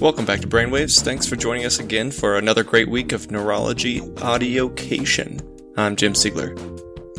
Welcome 0.00 0.24
back 0.24 0.40
to 0.40 0.48
Brainwaves. 0.48 1.02
Thanks 1.02 1.26
for 1.26 1.36
joining 1.36 1.66
us 1.66 1.78
again 1.78 2.10
for 2.10 2.38
another 2.38 2.64
great 2.64 2.88
week 2.88 3.12
of 3.12 3.30
neurology 3.30 4.00
audiocation. 4.00 5.42
I'm 5.76 5.94
Jim 5.94 6.14
Siegler. 6.14 6.56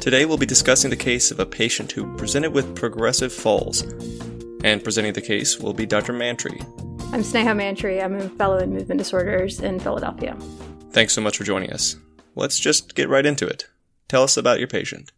Today 0.02 0.26
we'll 0.26 0.40
be 0.40 0.48
discussing 0.48 0.90
the 0.90 0.96
case 0.96 1.30
of 1.30 1.40
a 1.40 1.46
patient 1.46 1.92
who 1.92 2.18
presented 2.18 2.54
with 2.54 2.76
progressive 2.76 3.32
falls. 3.32 3.84
And 4.64 4.84
presenting 4.84 5.14
the 5.14 5.22
case 5.22 5.60
will 5.60 5.76
be 5.76 5.86
Dr. 5.86 6.12
Mantri. 6.12 6.60
I'm 7.14 7.22
Sneha 7.22 7.56
Mantri. 7.56 8.04
I'm 8.04 8.16
a 8.16 8.28
fellow 8.30 8.58
in 8.58 8.74
movement 8.74 8.98
disorders 8.98 9.60
in 9.60 9.80
Philadelphia. 9.80 10.36
Thanks 10.90 11.14
so 11.14 11.22
much 11.22 11.38
for 11.38 11.44
joining 11.44 11.72
us. 11.72 11.98
Let's 12.34 12.58
just 12.58 12.96
get 12.96 13.10
right 13.10 13.28
into 13.28 13.46
it. 13.46 13.68
Tell 14.08 14.24
us 14.24 14.38
about 14.38 14.58
your 14.58 14.68
patient. 14.68 15.12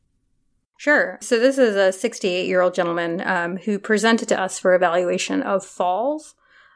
Sure. 0.76 1.18
So, 1.22 1.40
this 1.40 1.58
is 1.58 1.78
a 1.78 1.94
68 1.94 2.46
year 2.46 2.60
old 2.60 2.74
gentleman 2.74 3.22
um, 3.26 3.56
who 3.56 3.80
presented 3.80 4.28
to 4.28 4.42
us 4.42 4.60
for 4.60 4.76
evaluation 4.76 5.42
of 5.42 5.64
falls 5.64 6.36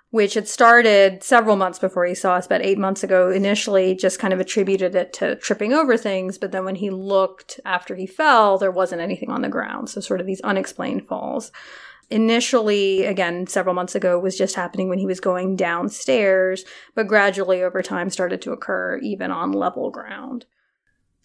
which 0.09 0.35
had 0.35 0.47
started 0.47 1.21
several 1.21 1.57
months 1.57 1.79
before 1.79 2.05
he 2.05 2.15
saw 2.15 2.35
us, 2.35 2.45
about 2.45 2.61
eight 2.61 2.77
months 2.77 3.03
ago, 3.03 3.29
initially 3.29 3.93
just 3.93 4.20
kind 4.20 4.34
of 4.34 4.39
attributed 4.39 4.95
it 4.95 5.11
to 5.13 5.35
tripping 5.35 5.73
over 5.73 5.98
things. 5.98 6.38
But 6.38 6.52
then 6.52 6.63
when 6.63 6.75
he 6.75 6.89
looked 6.89 7.59
after 7.65 7.95
he 7.95 8.07
fell, 8.07 8.57
there 8.57 8.71
wasn't 8.71 9.01
anything 9.01 9.29
on 9.29 9.41
the 9.41 9.49
ground. 9.49 9.89
So 9.89 9.99
sort 9.99 10.21
of 10.21 10.27
these 10.27 10.41
unexplained 10.41 11.07
falls. 11.07 11.51
Initially, 12.09 13.03
again, 13.03 13.48
several 13.48 13.75
months 13.75 13.93
ago, 13.93 14.17
was 14.17 14.38
just 14.38 14.55
happening 14.55 14.88
when 14.88 14.99
he 14.99 15.05
was 15.05 15.20
going 15.20 15.57
downstairs, 15.57 16.63
but 16.95 17.07
gradually 17.07 17.62
over 17.62 17.81
time 17.81 18.09
started 18.09 18.41
to 18.43 18.53
occur 18.53 18.98
even 18.99 19.29
on 19.29 19.51
level 19.51 19.91
ground. 19.91 20.45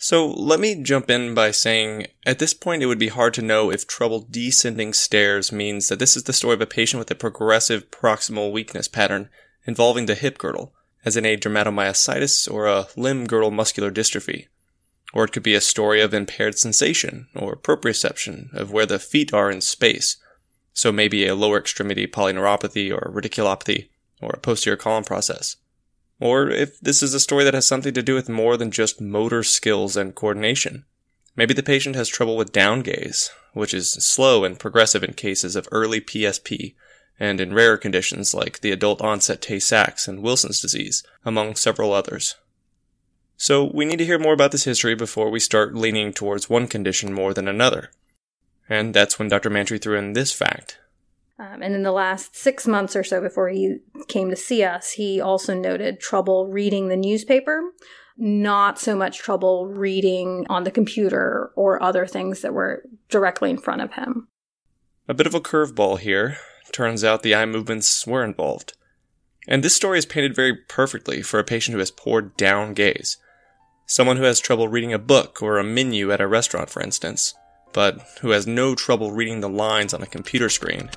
So 0.03 0.27
let 0.27 0.59
me 0.59 0.83
jump 0.83 1.09
in 1.11 1.33
by 1.33 1.53
saying 1.53 2.09
at 2.27 2.41
this 2.41 2.55
point 2.55 2.83
it 2.83 2.87
would 2.87 2.99
be 2.99 3.07
hard 3.07 3.35
to 3.35 3.41
know 3.41 3.71
if 3.71 3.87
trouble 3.87 4.27
descending 4.29 4.93
stairs 4.93 5.53
means 5.53 5.87
that 5.87 6.01
this 6.01 6.17
is 6.17 6.25
the 6.25 6.33
story 6.33 6.55
of 6.55 6.61
a 6.61 6.67
patient 6.67 6.99
with 6.99 7.09
a 7.13 7.15
progressive 7.15 7.89
proximal 7.93 8.51
weakness 8.51 8.89
pattern 8.89 9.29
involving 9.65 10.07
the 10.07 10.17
hip 10.17 10.39
girdle, 10.39 10.75
as 11.05 11.17
in 11.17 11.25
a 11.25 11.37
dermatomyositis 11.37 12.53
or 12.53 12.67
a 12.67 12.89
limb 12.97 13.29
girdle 13.29 13.53
muscular 13.53 13.93
dystrophy. 13.93 14.49
Or 15.15 15.23
it 15.23 15.31
could 15.31 15.45
be 15.45 15.55
a 15.55 15.61
story 15.61 16.01
of 16.01 16.13
impaired 16.13 16.59
sensation 16.59 17.29
or 17.37 17.55
proprioception 17.55 18.53
of 18.53 18.73
where 18.73 18.87
the 18.87 18.99
feet 18.99 19.33
are 19.33 19.53
in 19.53 19.61
space. 19.61 20.17
So 20.73 20.91
maybe 20.91 21.29
a 21.29 21.37
lower 21.37 21.59
extremity 21.59 22.09
polyneuropathy 22.09 22.93
or 22.93 23.13
radiculopathy 23.15 23.91
or 24.21 24.31
a 24.31 24.41
posterior 24.41 24.77
column 24.77 25.05
process 25.05 25.59
or 26.23 26.49
if 26.49 26.79
this 26.79 27.03
is 27.03 27.15
a 27.15 27.19
story 27.19 27.43
that 27.43 27.53
has 27.53 27.67
something 27.67 27.93
to 27.93 28.03
do 28.03 28.15
with 28.15 28.29
more 28.29 28.57
than 28.57 28.71
just 28.71 29.01
motor 29.01 29.43
skills 29.43 29.97
and 29.97 30.15
coordination. 30.15 30.85
Maybe 31.35 31.53
the 31.53 31.65
patient 31.65 31.97
has 31.97 32.09
trouble 32.09 32.37
with 32.37 32.53
down 32.53 32.83
gaze, 32.83 33.29
which 33.55 33.75
is 33.75 33.91
slow 33.91 34.45
and 34.45 34.57
progressive 34.57 35.03
in 35.03 35.15
cases 35.15 35.57
of 35.57 35.69
early 35.73 36.01
PSP, 36.01 36.77
and 37.19 37.41
in 37.41 37.53
rarer 37.53 37.77
conditions 37.77 38.35
like 38.35 38.61
the 38.61 38.71
adult 38.71 39.01
onset 39.01 39.43
Tay 39.43 39.59
Sachs 39.59 40.07
and 40.07 40.23
Wilson's 40.23 40.61
disease, 40.61 41.03
among 41.25 41.57
several 41.57 41.93
others. 41.93 42.37
So 43.37 43.69
we 43.75 43.85
need 43.85 43.99
to 43.99 44.07
hear 44.07 44.21
more 44.21 44.35
about 44.35 44.53
this 44.53 44.63
history 44.63 44.95
before 44.95 45.29
we 45.29 45.41
start 45.41 45.75
leaning 45.75 46.13
towards 46.13 46.49
one 46.49 46.69
condition 46.69 47.13
more 47.13 47.35
than 47.35 47.49
another. 47.49 47.91
And 48.69 48.95
that's 48.95 49.19
when 49.19 49.27
Dr. 49.27 49.51
Mantri 49.51 49.83
threw 49.83 49.99
in 49.99 50.13
this 50.13 50.33
fact. 50.33 50.79
Um, 51.43 51.61
and 51.61 51.75
in 51.75 51.83
the 51.83 51.91
last 51.91 52.37
six 52.37 52.69
months 52.69 52.95
or 52.95 53.03
so 53.03 53.21
before 53.21 53.49
he 53.49 53.79
came 54.07 54.31
to 54.31 54.37
see 54.37 54.63
us, 54.63 54.93
he 54.93 55.21
also 55.21 55.55
noted 55.55 55.99
trouble 55.99 56.47
reading 56.47 56.87
the 56.87 56.97
newspaper, 56.97 57.61
not 58.17 58.79
so 58.79 58.95
much 58.95 59.19
trouble 59.19 59.67
reading 59.67 60.47
on 60.49 60.63
the 60.63 60.71
computer 60.71 61.51
or 61.57 61.83
other 61.83 62.07
things 62.07 62.43
that 62.43 62.55
were 62.55 62.85
directly 63.09 63.51
in 63.51 63.59
front 63.59 63.83
of 63.83 63.95
him. 63.95 64.29
A 65.09 65.15
bit 65.15 65.27
of 65.27 65.35
a 65.35 65.41
curveball 65.41 65.99
here. 65.99 66.37
Turns 66.71 67.03
out 67.03 67.25
the 67.25 67.35
eye 67.35 67.45
movements 67.45 68.07
were 68.07 68.23
involved. 68.23 68.75
And 69.49 69.65
this 69.65 69.75
story 69.75 69.99
is 69.99 70.07
painted 70.07 70.37
very 70.37 70.55
perfectly 70.55 71.23
for 71.23 71.41
a 71.41 71.45
patient 71.45 71.73
who 71.73 71.81
has 71.81 71.91
poor 71.91 72.23
down 72.23 72.73
gaze. 72.73 73.17
Someone 73.85 74.17
who 74.17 74.23
has 74.23 74.39
trouble 74.39 74.69
reading 74.69 74.93
a 74.93 74.99
book 74.99 75.43
or 75.43 75.59
a 75.59 75.65
menu 75.65 76.13
at 76.13 76.21
a 76.21 76.29
restaurant, 76.29 76.71
for 76.71 76.81
instance, 76.81 77.35
but 77.73 78.01
who 78.21 78.31
has 78.31 78.47
no 78.47 78.77
trouble 78.77 79.11
reading 79.11 79.41
the 79.41 79.49
lines 79.49 79.93
on 79.93 80.03
a 80.03 80.07
computer 80.07 80.49
screen 80.49 80.89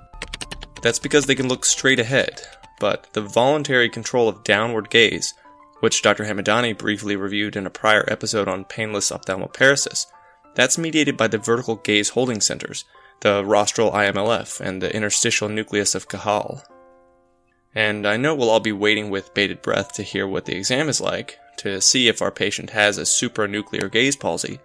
that's 0.81 0.99
because 0.99 1.25
they 1.25 1.35
can 1.35 1.47
look 1.47 1.65
straight 1.65 1.99
ahead, 1.99 2.41
but 2.79 3.07
the 3.13 3.21
voluntary 3.21 3.89
control 3.89 4.27
of 4.27 4.43
downward 4.43 4.89
gaze, 4.89 5.33
which 5.79 6.01
Dr. 6.01 6.25
Hamadani 6.25 6.77
briefly 6.77 7.15
reviewed 7.15 7.55
in 7.55 7.65
a 7.65 7.71
prior 7.71 8.05
episode 8.07 8.47
on 8.47 8.65
painless 8.65 9.11
ophthalmoparesis, 9.11 10.05
that's 10.55 10.77
mediated 10.77 11.17
by 11.17 11.27
the 11.27 11.37
vertical 11.37 11.75
gaze 11.75 12.09
holding 12.09 12.41
centers, 12.41 12.85
the 13.21 13.43
rostral 13.43 13.91
IMLF 13.91 14.59
and 14.59 14.81
the 14.81 14.93
interstitial 14.95 15.49
nucleus 15.49 15.95
of 15.95 16.07
Cajal. 16.07 16.61
And 17.73 18.07
I 18.07 18.15
know 18.17 18.33
we'll 18.33 18.49
all 18.49 18.61
be 18.61 18.71
waiting 18.71 19.09
with 19.09 19.33
bated 19.33 19.61
breath 19.61 19.93
to 19.93 20.03
hear 20.03 20.27
what 20.27 20.45
the 20.45 20.55
exam 20.55 20.87
is 20.87 21.01
like, 21.01 21.37
to 21.57 21.81
see 21.81 22.07
if 22.07 22.21
our 22.21 22.31
patient 22.31 22.69
has 22.69 22.97
a 22.97 23.01
supranuclear 23.01 23.91
gaze 23.91 24.15
palsy, 24.15 24.59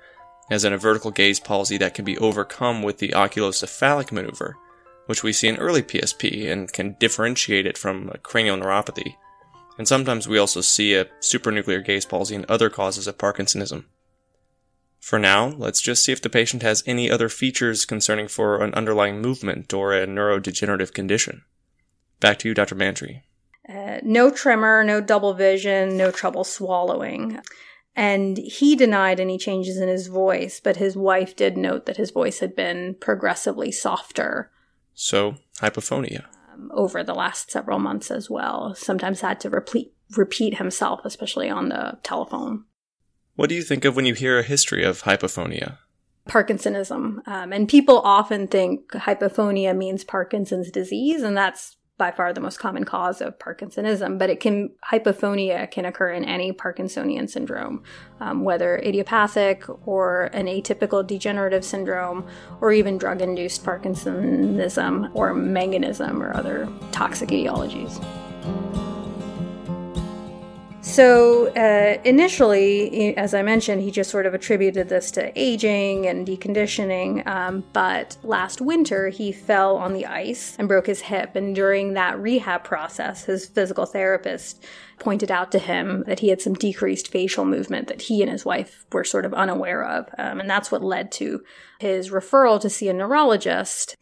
as 0.50 0.64
in 0.64 0.72
a 0.72 0.78
vertical 0.78 1.10
gaze 1.10 1.40
palsy 1.40 1.76
that 1.78 1.94
can 1.94 2.04
be 2.04 2.18
overcome 2.18 2.82
with 2.82 2.98
the 2.98 3.10
oculocephalic 3.10 4.12
maneuver, 4.12 4.56
which 5.06 5.22
we 5.22 5.32
see 5.32 5.48
in 5.48 5.56
early 5.56 5.82
PSP 5.82 6.50
and 6.50 6.72
can 6.72 6.96
differentiate 7.00 7.66
it 7.66 7.78
from 7.78 8.12
cranial 8.22 8.56
neuropathy. 8.56 9.16
And 9.78 9.88
sometimes 9.88 10.28
we 10.28 10.38
also 10.38 10.60
see 10.60 10.94
a 10.94 11.06
supranuclear 11.20 11.84
gaze 11.84 12.04
palsy 12.04 12.34
and 12.34 12.44
other 12.46 12.68
causes 12.68 13.06
of 13.06 13.18
Parkinsonism. 13.18 13.84
For 15.00 15.18
now, 15.18 15.48
let's 15.56 15.80
just 15.80 16.04
see 16.04 16.12
if 16.12 16.20
the 16.20 16.28
patient 16.28 16.62
has 16.62 16.84
any 16.86 17.10
other 17.10 17.30
features 17.30 17.86
concerning 17.86 18.28
for 18.28 18.62
an 18.62 18.74
underlying 18.74 19.22
movement 19.22 19.72
or 19.72 19.94
a 19.94 20.06
neurodegenerative 20.06 20.92
condition. 20.92 21.42
Back 22.20 22.38
to 22.40 22.48
you, 22.48 22.54
Dr. 22.54 22.74
Mantri. 22.74 23.22
Uh, 23.66 24.00
no 24.02 24.30
tremor, 24.30 24.84
no 24.84 25.00
double 25.00 25.32
vision, 25.32 25.96
no 25.96 26.10
trouble 26.10 26.44
swallowing. 26.44 27.40
And 27.96 28.36
he 28.36 28.76
denied 28.76 29.18
any 29.18 29.38
changes 29.38 29.78
in 29.78 29.88
his 29.88 30.06
voice, 30.06 30.60
but 30.62 30.76
his 30.76 30.96
wife 30.96 31.34
did 31.34 31.56
note 31.56 31.86
that 31.86 31.96
his 31.96 32.10
voice 32.10 32.40
had 32.40 32.54
been 32.54 32.96
progressively 33.00 33.72
softer 33.72 34.50
so, 35.00 35.36
hypophonia. 35.60 36.26
Um, 36.52 36.70
over 36.74 37.02
the 37.02 37.14
last 37.14 37.50
several 37.50 37.78
months 37.78 38.10
as 38.10 38.28
well. 38.28 38.74
Sometimes 38.74 39.22
had 39.22 39.40
to 39.40 39.48
repeat, 39.48 39.94
repeat 40.14 40.58
himself, 40.58 41.00
especially 41.04 41.48
on 41.48 41.70
the 41.70 41.98
telephone. 42.02 42.64
What 43.34 43.48
do 43.48 43.54
you 43.54 43.62
think 43.62 43.86
of 43.86 43.96
when 43.96 44.04
you 44.04 44.12
hear 44.12 44.38
a 44.38 44.42
history 44.42 44.84
of 44.84 45.04
hypophonia? 45.04 45.78
Parkinsonism. 46.28 47.26
Um, 47.26 47.50
and 47.50 47.66
people 47.66 48.00
often 48.00 48.46
think 48.46 48.90
hypophonia 48.92 49.74
means 49.74 50.04
Parkinson's 50.04 50.70
disease, 50.70 51.22
and 51.22 51.34
that's 51.34 51.78
by 52.00 52.10
far 52.10 52.32
the 52.32 52.40
most 52.40 52.58
common 52.58 52.82
cause 52.82 53.20
of 53.20 53.38
Parkinsonism, 53.38 54.18
but 54.18 54.30
it 54.30 54.40
can 54.40 54.70
hypophonia 54.90 55.70
can 55.70 55.84
occur 55.84 56.10
in 56.10 56.24
any 56.24 56.50
Parkinsonian 56.50 57.28
syndrome, 57.28 57.82
um, 58.20 58.42
whether 58.42 58.78
idiopathic 58.78 59.64
or 59.86 60.30
an 60.32 60.46
atypical 60.46 61.06
degenerative 61.06 61.62
syndrome, 61.62 62.26
or 62.62 62.72
even 62.72 62.96
drug-induced 62.96 63.62
Parkinsonism 63.66 65.10
or 65.14 65.34
manganism 65.34 66.20
or 66.20 66.34
other 66.34 66.66
toxic 66.90 67.28
etiologies. 67.28 68.02
So 70.82 71.48
uh, 71.54 72.00
initially, 72.04 73.16
as 73.16 73.34
I 73.34 73.42
mentioned, 73.42 73.82
he 73.82 73.90
just 73.90 74.10
sort 74.10 74.24
of 74.26 74.32
attributed 74.32 74.88
this 74.88 75.10
to 75.12 75.30
aging 75.38 76.06
and 76.06 76.26
deconditioning. 76.26 77.26
Um, 77.26 77.64
but 77.72 78.16
last 78.22 78.60
winter, 78.60 79.10
he 79.10 79.30
fell 79.30 79.76
on 79.76 79.92
the 79.92 80.06
ice 80.06 80.56
and 80.58 80.68
broke 80.68 80.86
his 80.86 81.02
hip. 81.02 81.36
And 81.36 81.54
during 81.54 81.94
that 81.94 82.18
rehab 82.18 82.64
process, 82.64 83.24
his 83.24 83.46
physical 83.46 83.84
therapist 83.84 84.64
pointed 84.98 85.30
out 85.30 85.52
to 85.52 85.58
him 85.58 86.02
that 86.06 86.20
he 86.20 86.28
had 86.28 86.40
some 86.40 86.54
decreased 86.54 87.08
facial 87.08 87.44
movement 87.44 87.88
that 87.88 88.02
he 88.02 88.22
and 88.22 88.30
his 88.30 88.44
wife 88.44 88.86
were 88.90 89.04
sort 89.04 89.26
of 89.26 89.34
unaware 89.34 89.84
of. 89.84 90.08
Um, 90.18 90.40
and 90.40 90.48
that's 90.48 90.72
what 90.72 90.82
led 90.82 91.12
to 91.12 91.42
his 91.78 92.10
referral 92.10 92.60
to 92.60 92.70
see 92.70 92.88
a 92.88 92.94
neurologist. 92.94 93.96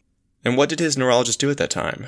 And 0.45 0.55
what 0.55 0.69
did 0.69 0.79
his 0.79 0.97
neurologist 0.97 1.39
do 1.39 1.51
at 1.51 1.57
that 1.57 1.69
time? 1.69 2.07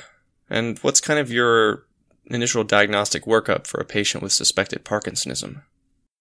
And 0.50 0.80
what's 0.80 1.02
kind 1.02 1.20
of 1.20 1.32
your 1.32 1.86
initial 2.34 2.64
diagnostic 2.64 3.26
workup 3.26 3.68
for 3.68 3.80
a 3.80 3.86
patient 3.86 4.24
with 4.24 4.34
suspected 4.34 4.86
Parkinsonism. 4.86 5.62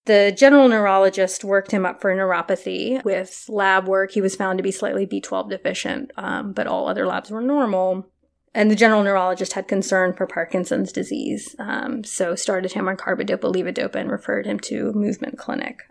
The 0.07 0.35
general 0.37 0.69
neurologist 0.69 1.45
worked 1.45 1.73
him 1.73 1.85
up 1.85 2.01
for 2.01 2.15
neuropathy. 2.15 3.05
With 3.05 3.45
lab 3.49 3.87
work, 3.87 4.13
he 4.13 4.21
was 4.21 4.35
found 4.35 4.59
to 4.59 4.63
be 4.63 4.73
slightly 4.73 5.07
B12 5.07 5.51
deficient, 5.51 6.11
um, 6.17 6.53
but 6.53 6.67
all 6.67 6.89
other 6.89 7.07
labs 7.07 7.31
were 7.31 7.43
normal. 7.43 8.07
And 8.55 8.71
the 8.71 8.77
general 8.77 9.05
neurologist 9.05 9.53
had 9.53 9.69
concern 9.69 10.13
for 10.13 10.27
Parkinson's 10.27 10.91
disease, 10.91 11.55
um, 11.59 12.03
so 12.03 12.35
started 12.35 12.73
him 12.73 12.89
on 12.89 12.97
carbidopa 12.97 13.53
levodopa 13.53 13.95
and 13.95 14.11
referred 14.11 14.47
him 14.47 14.59
to 14.61 14.93
movement 14.93 15.39
clinic. 15.39 15.83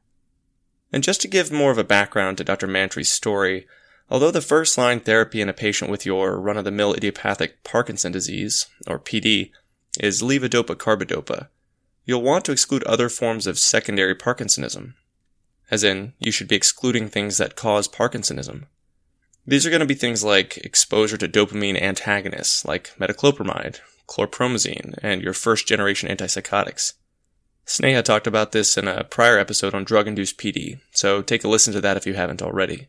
And 0.91 1.03
just 1.03 1.21
to 1.21 1.27
give 1.27 1.51
more 1.51 1.71
of 1.71 1.77
a 1.77 1.83
background 1.83 2.37
to 2.37 2.43
Dr. 2.43 2.67
Mantri's 2.67 3.09
story, 3.09 3.67
although 4.09 4.31
the 4.31 4.41
first 4.41 4.77
line 4.77 4.99
therapy 4.99 5.39
in 5.39 5.47
a 5.47 5.53
patient 5.53 5.89
with 5.89 6.05
your 6.05 6.37
run 6.37 6.57
of 6.57 6.65
the 6.65 6.71
mill 6.71 6.93
idiopathic 6.93 7.63
Parkinson 7.63 8.11
disease, 8.11 8.65
or 8.87 8.99
PD, 8.99 9.51
is 9.99 10.21
levodopa 10.21 10.75
carbidopa, 10.75 11.47
you'll 12.05 12.21
want 12.21 12.45
to 12.45 12.51
exclude 12.51 12.83
other 12.83 13.09
forms 13.09 13.45
of 13.45 13.59
secondary 13.59 14.15
Parkinsonism. 14.15 14.93
As 15.69 15.83
in, 15.83 16.13
you 16.19 16.31
should 16.31 16.47
be 16.47 16.55
excluding 16.55 17.07
things 17.07 17.37
that 17.37 17.55
cause 17.55 17.87
Parkinsonism. 17.87 18.65
These 19.45 19.65
are 19.65 19.69
going 19.69 19.81
to 19.81 19.85
be 19.85 19.95
things 19.95 20.23
like 20.23 20.57
exposure 20.57 21.17
to 21.17 21.27
dopamine 21.27 21.81
antagonists 21.81 22.65
like 22.65 22.95
metoclopramide, 22.99 23.79
chlorpromazine, 24.07 24.97
and 25.01 25.21
your 25.21 25.33
first 25.33 25.67
generation 25.67 26.09
antipsychotics. 26.09 26.93
Sneha 27.65 28.03
talked 28.03 28.25
about 28.25 28.51
this 28.51 28.77
in 28.77 28.87
a 28.87 29.03
prior 29.03 29.37
episode 29.37 29.75
on 29.75 29.83
drug 29.83 30.07
induced 30.07 30.39
PD, 30.39 30.79
so 30.91 31.21
take 31.21 31.43
a 31.43 31.47
listen 31.47 31.73
to 31.73 31.81
that 31.81 31.97
if 31.97 32.07
you 32.07 32.15
haven't 32.15 32.41
already. 32.41 32.87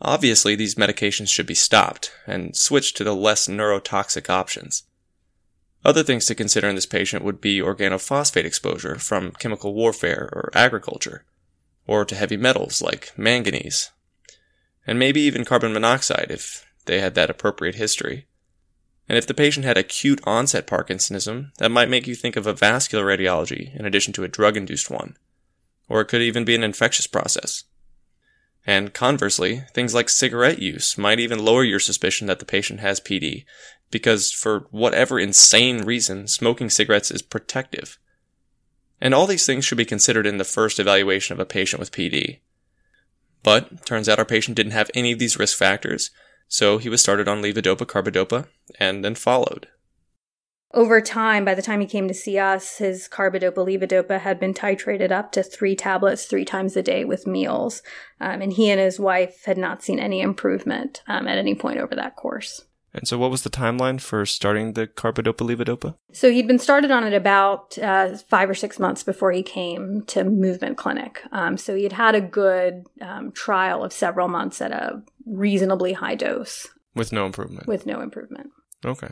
Obviously, 0.00 0.56
these 0.56 0.74
medications 0.74 1.28
should 1.28 1.46
be 1.46 1.54
stopped 1.54 2.12
and 2.26 2.56
switched 2.56 2.96
to 2.96 3.04
the 3.04 3.14
less 3.14 3.46
neurotoxic 3.46 4.28
options. 4.28 4.82
Other 5.84 6.02
things 6.02 6.24
to 6.26 6.34
consider 6.34 6.68
in 6.68 6.76
this 6.76 6.86
patient 6.86 7.22
would 7.24 7.40
be 7.40 7.60
organophosphate 7.60 8.44
exposure 8.44 8.96
from 8.96 9.32
chemical 9.32 9.74
warfare 9.74 10.30
or 10.32 10.50
agriculture, 10.54 11.24
or 11.86 12.04
to 12.06 12.14
heavy 12.14 12.38
metals 12.38 12.80
like 12.80 13.12
manganese, 13.18 13.90
and 14.86 14.98
maybe 14.98 15.20
even 15.20 15.44
carbon 15.44 15.74
monoxide 15.74 16.28
if 16.30 16.64
they 16.86 17.00
had 17.00 17.14
that 17.14 17.30
appropriate 17.30 17.74
history. 17.74 18.26
And 19.08 19.18
if 19.18 19.26
the 19.26 19.34
patient 19.34 19.66
had 19.66 19.76
acute 19.76 20.20
onset 20.24 20.66
Parkinsonism, 20.66 21.54
that 21.58 21.70
might 21.70 21.90
make 21.90 22.06
you 22.06 22.14
think 22.14 22.36
of 22.36 22.46
a 22.46 22.54
vascular 22.54 23.04
radiology 23.04 23.78
in 23.78 23.84
addition 23.84 24.14
to 24.14 24.24
a 24.24 24.28
drug 24.28 24.56
induced 24.56 24.90
one. 24.90 25.18
Or 25.88 26.00
it 26.00 26.06
could 26.06 26.22
even 26.22 26.46
be 26.46 26.54
an 26.54 26.62
infectious 26.62 27.06
process. 27.06 27.64
And 28.66 28.94
conversely, 28.94 29.64
things 29.74 29.92
like 29.92 30.08
cigarette 30.08 30.58
use 30.58 30.96
might 30.96 31.20
even 31.20 31.44
lower 31.44 31.64
your 31.64 31.80
suspicion 31.80 32.26
that 32.28 32.38
the 32.38 32.46
patient 32.46 32.80
has 32.80 32.98
PD, 32.98 33.44
because 33.90 34.32
for 34.32 34.66
whatever 34.70 35.18
insane 35.18 35.84
reason, 35.84 36.26
smoking 36.26 36.70
cigarettes 36.70 37.10
is 37.10 37.22
protective. 37.22 37.98
And 39.00 39.14
all 39.14 39.26
these 39.26 39.46
things 39.46 39.64
should 39.64 39.78
be 39.78 39.84
considered 39.84 40.26
in 40.26 40.38
the 40.38 40.44
first 40.44 40.78
evaluation 40.78 41.34
of 41.34 41.40
a 41.40 41.46
patient 41.46 41.80
with 41.80 41.92
PD. 41.92 42.40
But 43.42 43.84
turns 43.84 44.08
out 44.08 44.18
our 44.18 44.24
patient 44.24 44.56
didn't 44.56 44.72
have 44.72 44.90
any 44.94 45.12
of 45.12 45.18
these 45.18 45.38
risk 45.38 45.56
factors, 45.56 46.10
so 46.48 46.78
he 46.78 46.88
was 46.88 47.00
started 47.00 47.28
on 47.28 47.42
levodopa 47.42 47.86
carbidopa 47.86 48.46
and 48.80 49.04
then 49.04 49.14
followed. 49.14 49.68
Over 50.74 51.00
time, 51.00 51.44
by 51.44 51.54
the 51.54 51.62
time 51.62 51.80
he 51.80 51.86
came 51.86 52.08
to 52.08 52.14
see 52.14 52.36
us, 52.36 52.78
his 52.78 53.08
carbidopa 53.08 53.54
levodopa 53.54 54.18
had 54.18 54.40
been 54.40 54.52
titrated 54.52 55.12
up 55.12 55.30
to 55.32 55.44
three 55.44 55.76
tablets 55.76 56.24
three 56.24 56.44
times 56.44 56.76
a 56.76 56.82
day 56.82 57.04
with 57.04 57.28
meals. 57.28 57.80
Um, 58.20 58.42
and 58.42 58.52
he 58.52 58.70
and 58.70 58.80
his 58.80 58.98
wife 58.98 59.44
had 59.44 59.56
not 59.56 59.84
seen 59.84 60.00
any 60.00 60.20
improvement 60.20 61.02
um, 61.06 61.28
at 61.28 61.38
any 61.38 61.54
point 61.54 61.78
over 61.78 61.94
that 61.94 62.16
course. 62.16 62.64
And 62.94 63.08
so, 63.08 63.18
what 63.18 63.30
was 63.30 63.42
the 63.42 63.50
timeline 63.50 64.00
for 64.00 64.24
starting 64.24 64.74
the 64.74 64.86
carbidopa 64.86 65.44
levodopa? 65.44 65.96
So, 66.12 66.30
he'd 66.30 66.46
been 66.46 66.60
started 66.60 66.92
on 66.92 67.04
it 67.04 67.12
about 67.12 67.76
uh, 67.78 68.16
five 68.28 68.48
or 68.48 68.54
six 68.54 68.78
months 68.78 69.02
before 69.02 69.32
he 69.32 69.42
came 69.42 70.02
to 70.06 70.22
Movement 70.22 70.76
Clinic. 70.76 71.22
Um, 71.32 71.56
so, 71.56 71.74
he'd 71.74 71.92
had 71.92 72.14
a 72.14 72.20
good 72.20 72.86
um, 73.00 73.32
trial 73.32 73.82
of 73.82 73.92
several 73.92 74.28
months 74.28 74.60
at 74.60 74.70
a 74.70 75.02
reasonably 75.26 75.92
high 75.92 76.14
dose. 76.14 76.68
With 76.94 77.12
no 77.12 77.26
improvement. 77.26 77.66
With 77.66 77.84
no 77.84 78.00
improvement. 78.00 78.50
Okay. 78.84 79.08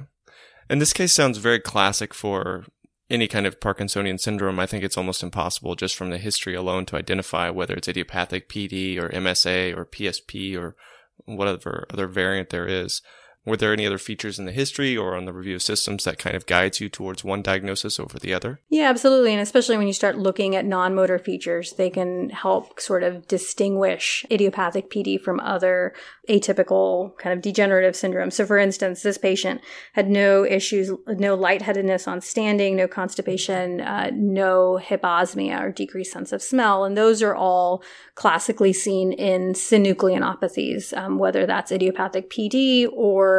And 0.70 0.80
this 0.80 0.92
case 0.92 1.12
sounds 1.12 1.38
very 1.38 1.58
classic 1.58 2.14
for 2.14 2.64
any 3.10 3.28
kind 3.28 3.46
of 3.46 3.60
Parkinsonian 3.60 4.18
syndrome. 4.18 4.58
I 4.58 4.66
think 4.66 4.84
it's 4.84 4.96
almost 4.96 5.22
impossible 5.22 5.74
just 5.74 5.96
from 5.96 6.10
the 6.10 6.18
history 6.18 6.54
alone 6.54 6.86
to 6.86 6.96
identify 6.96 7.50
whether 7.50 7.74
it's 7.74 7.88
idiopathic 7.88 8.48
PD 8.48 8.96
or 8.96 9.10
MSA 9.10 9.76
or 9.76 9.84
PSP 9.84 10.56
or 10.56 10.76
whatever 11.24 11.86
other 11.90 12.06
variant 12.06 12.50
there 12.50 12.66
is. 12.66 13.02
Were 13.44 13.56
there 13.56 13.72
any 13.72 13.84
other 13.84 13.98
features 13.98 14.38
in 14.38 14.44
the 14.44 14.52
history 14.52 14.96
or 14.96 15.16
on 15.16 15.24
the 15.24 15.32
review 15.32 15.56
of 15.56 15.62
systems 15.62 16.04
that 16.04 16.18
kind 16.18 16.36
of 16.36 16.46
guides 16.46 16.80
you 16.80 16.88
towards 16.88 17.24
one 17.24 17.42
diagnosis 17.42 17.98
over 17.98 18.16
the 18.16 18.32
other? 18.32 18.60
Yeah, 18.68 18.88
absolutely. 18.88 19.32
And 19.32 19.40
especially 19.40 19.76
when 19.76 19.88
you 19.88 19.92
start 19.92 20.16
looking 20.16 20.54
at 20.54 20.64
non 20.64 20.94
motor 20.94 21.18
features, 21.18 21.72
they 21.72 21.90
can 21.90 22.30
help 22.30 22.78
sort 22.78 23.02
of 23.02 23.26
distinguish 23.26 24.24
idiopathic 24.30 24.90
PD 24.90 25.20
from 25.20 25.40
other 25.40 25.92
atypical 26.28 27.18
kind 27.18 27.32
of 27.36 27.42
degenerative 27.42 27.94
syndromes. 27.94 28.34
So, 28.34 28.46
for 28.46 28.58
instance, 28.58 29.02
this 29.02 29.18
patient 29.18 29.60
had 29.94 30.08
no 30.08 30.44
issues, 30.44 30.92
no 31.08 31.36
lightheadedness 31.36 32.06
on 32.06 32.20
standing, 32.20 32.76
no 32.76 32.86
constipation, 32.86 33.80
uh, 33.80 34.10
no 34.14 34.78
hyposmia 34.80 35.60
or 35.60 35.72
decreased 35.72 36.12
sense 36.12 36.30
of 36.30 36.42
smell. 36.42 36.84
And 36.84 36.96
those 36.96 37.22
are 37.22 37.34
all 37.34 37.82
classically 38.14 38.72
seen 38.72 39.12
in 39.12 39.52
synucleinopathies, 39.54 40.96
um, 40.96 41.18
whether 41.18 41.44
that's 41.44 41.72
idiopathic 41.72 42.30
PD 42.30 42.86
or 42.92 43.31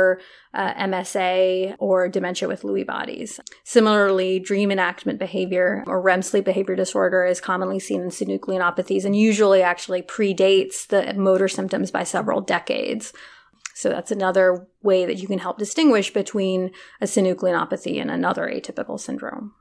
uh, 0.53 0.73
MSA 0.73 1.75
or 1.79 2.09
dementia 2.09 2.47
with 2.47 2.63
Lewy 2.63 2.85
bodies. 2.85 3.39
Similarly, 3.63 4.39
dream 4.39 4.71
enactment 4.71 5.19
behavior 5.19 5.83
or 5.87 6.01
REM 6.01 6.21
sleep 6.21 6.45
behavior 6.45 6.75
disorder 6.75 7.25
is 7.25 7.41
commonly 7.41 7.79
seen 7.79 8.01
in 8.01 8.09
synucleinopathies 8.09 9.05
and 9.05 9.15
usually 9.15 9.61
actually 9.61 10.01
predates 10.01 10.87
the 10.87 11.13
motor 11.13 11.47
symptoms 11.47 11.91
by 11.91 12.03
several 12.03 12.41
decades. 12.41 13.13
So 13.75 13.89
that's 13.89 14.11
another 14.11 14.67
way 14.83 15.05
that 15.05 15.17
you 15.17 15.27
can 15.27 15.39
help 15.39 15.57
distinguish 15.57 16.13
between 16.13 16.71
a 17.01 17.05
synucleinopathy 17.05 17.99
and 17.99 18.11
another 18.11 18.47
atypical 18.47 18.99
syndrome. 18.99 19.53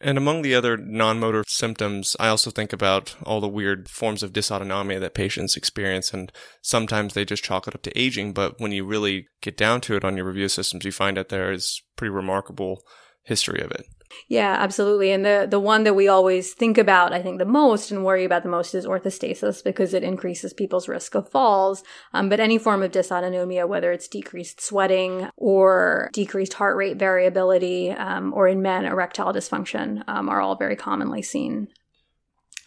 And 0.00 0.18
among 0.18 0.42
the 0.42 0.54
other 0.54 0.76
non 0.76 1.18
motor 1.18 1.42
symptoms, 1.46 2.16
I 2.20 2.28
also 2.28 2.50
think 2.50 2.72
about 2.72 3.16
all 3.22 3.40
the 3.40 3.48
weird 3.48 3.88
forms 3.88 4.22
of 4.22 4.32
dysautonomia 4.32 5.00
that 5.00 5.14
patients 5.14 5.56
experience. 5.56 6.12
And 6.12 6.30
sometimes 6.62 7.14
they 7.14 7.24
just 7.24 7.44
chalk 7.44 7.66
it 7.66 7.74
up 7.74 7.82
to 7.82 7.98
aging. 7.98 8.34
But 8.34 8.60
when 8.60 8.72
you 8.72 8.84
really 8.84 9.26
get 9.40 9.56
down 9.56 9.80
to 9.82 9.96
it 9.96 10.04
on 10.04 10.16
your 10.16 10.26
review 10.26 10.48
systems, 10.48 10.84
you 10.84 10.92
find 10.92 11.16
that 11.16 11.30
there 11.30 11.50
is 11.50 11.82
pretty 11.96 12.12
remarkable 12.12 12.82
history 13.24 13.60
of 13.60 13.70
it. 13.70 13.86
Yeah, 14.28 14.56
absolutely. 14.58 15.10
And 15.12 15.24
the 15.24 15.46
the 15.48 15.60
one 15.60 15.84
that 15.84 15.94
we 15.94 16.08
always 16.08 16.54
think 16.54 16.78
about, 16.78 17.12
I 17.12 17.22
think, 17.22 17.38
the 17.38 17.44
most 17.44 17.90
and 17.90 18.04
worry 18.04 18.24
about 18.24 18.42
the 18.42 18.48
most 18.48 18.74
is 18.74 18.86
orthostasis 18.86 19.62
because 19.62 19.94
it 19.94 20.02
increases 20.02 20.52
people's 20.52 20.88
risk 20.88 21.14
of 21.14 21.28
falls. 21.28 21.82
Um, 22.12 22.28
but 22.28 22.40
any 22.40 22.58
form 22.58 22.82
of 22.82 22.92
dysautonomia, 22.92 23.68
whether 23.68 23.92
it's 23.92 24.08
decreased 24.08 24.60
sweating 24.60 25.28
or 25.36 26.10
decreased 26.12 26.54
heart 26.54 26.76
rate 26.76 26.96
variability, 26.96 27.90
um, 27.90 28.32
or 28.34 28.48
in 28.48 28.62
men 28.62 28.84
erectile 28.84 29.32
dysfunction, 29.32 30.02
um, 30.08 30.28
are 30.28 30.40
all 30.40 30.56
very 30.56 30.76
commonly 30.76 31.22
seen. 31.22 31.68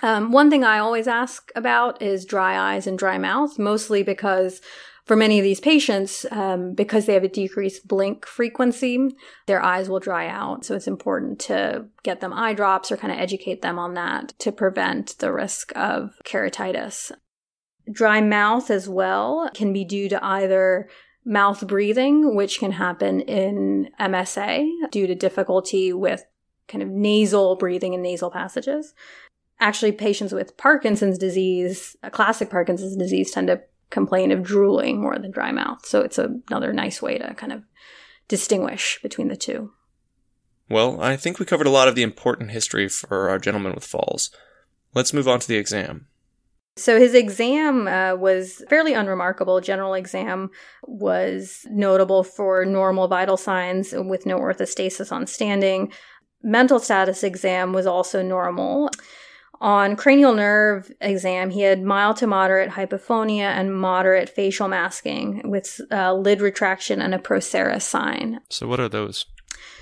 Um, 0.01 0.31
one 0.31 0.49
thing 0.49 0.63
I 0.63 0.79
always 0.79 1.07
ask 1.07 1.51
about 1.55 2.01
is 2.01 2.25
dry 2.25 2.75
eyes 2.75 2.87
and 2.87 2.97
dry 2.97 3.17
mouth, 3.17 3.59
mostly 3.59 4.01
because 4.01 4.61
for 5.09 5.15
many 5.15 5.39
of 5.39 5.43
these 5.43 5.59
patients, 5.59 6.23
um, 6.29 6.75
because 6.75 7.07
they 7.07 7.15
have 7.15 7.23
a 7.23 7.27
decreased 7.27 7.87
blink 7.87 8.27
frequency, 8.27 9.09
their 9.47 9.59
eyes 9.59 9.89
will 9.89 9.99
dry 9.99 10.27
out. 10.27 10.63
So 10.63 10.75
it's 10.75 10.85
important 10.85 11.39
to 11.39 11.87
get 12.03 12.21
them 12.21 12.31
eye 12.31 12.53
drops 12.53 12.91
or 12.91 12.97
kind 12.97 13.11
of 13.11 13.17
educate 13.17 13.63
them 13.63 13.79
on 13.79 13.95
that 13.95 14.37
to 14.37 14.51
prevent 14.51 15.17
the 15.17 15.33
risk 15.33 15.71
of 15.75 16.11
keratitis. 16.25 17.11
Dry 17.91 18.21
mouth 18.21 18.69
as 18.69 18.87
well 18.87 19.49
can 19.55 19.73
be 19.73 19.83
due 19.83 20.09
to 20.09 20.23
either 20.23 20.87
mouth 21.25 21.65
breathing, 21.65 22.35
which 22.35 22.59
can 22.59 22.73
happen 22.73 23.21
in 23.21 23.89
MSA 23.99 24.69
due 24.91 25.07
to 25.07 25.15
difficulty 25.15 25.91
with 25.91 26.23
kind 26.67 26.83
of 26.83 26.87
nasal 26.87 27.55
breathing 27.55 27.95
and 27.95 28.03
nasal 28.03 28.29
passages. 28.29 28.93
Actually, 29.59 29.91
patients 29.91 30.33
with 30.33 30.55
Parkinson's 30.55 31.17
disease, 31.17 31.95
classic 32.11 32.51
Parkinson's 32.51 32.95
disease, 32.95 33.31
tend 33.31 33.47
to 33.47 33.59
complain 33.89 34.31
of 34.31 34.43
drooling 34.43 35.01
more 35.01 35.17
than 35.17 35.31
dry 35.31 35.51
mouth. 35.51 35.85
So 35.85 36.01
it's 36.01 36.19
another 36.19 36.73
nice 36.73 37.01
way 37.01 37.17
to 37.17 37.33
kind 37.33 37.51
of 37.51 37.63
distinguish 38.27 38.99
between 39.01 39.27
the 39.27 39.35
two. 39.35 39.71
Well, 40.69 41.01
I 41.01 41.17
think 41.17 41.39
we 41.39 41.45
covered 41.45 41.67
a 41.67 41.71
lot 41.71 41.87
of 41.87 41.95
the 41.95 42.03
important 42.03 42.51
history 42.51 42.87
for 42.87 43.29
our 43.29 43.39
gentleman 43.39 43.73
with 43.73 43.85
falls. 43.85 44.29
Let's 44.93 45.13
move 45.13 45.27
on 45.27 45.39
to 45.39 45.47
the 45.47 45.57
exam. 45.57 46.07
So 46.75 46.97
his 46.97 47.13
exam 47.13 47.87
uh, 47.87 48.15
was 48.15 48.63
fairly 48.69 48.93
unremarkable. 48.93 49.59
General 49.59 49.95
exam 49.95 50.49
was 50.83 51.65
notable 51.69 52.23
for 52.23 52.63
normal 52.63 53.07
vital 53.07 53.35
signs 53.35 53.93
with 53.93 54.25
no 54.25 54.39
orthostasis 54.39 55.11
on 55.11 55.27
standing. 55.27 55.91
Mental 56.41 56.79
status 56.79 57.23
exam 57.23 57.73
was 57.73 57.85
also 57.85 58.21
normal. 58.21 58.91
On 59.61 59.97
cranial 59.97 60.33
nerve 60.33 60.91
exam, 61.01 61.49
he 61.49 61.61
had 61.61 61.83
mild 61.83 62.17
to 62.17 62.27
moderate 62.27 62.71
hypophonia 62.71 63.41
and 63.41 63.75
moderate 63.75 64.29
facial 64.29 64.69
masking 64.69 65.41
with 65.49 65.81
uh, 65.91 66.13
lid 66.13 66.39
retraction 66.39 67.01
and 67.01 67.13
a 67.13 67.19
Procerus 67.19 67.83
sign. 67.83 68.39
So, 68.49 68.67
what 68.67 68.79
are 68.79 68.87
those? 68.87 69.25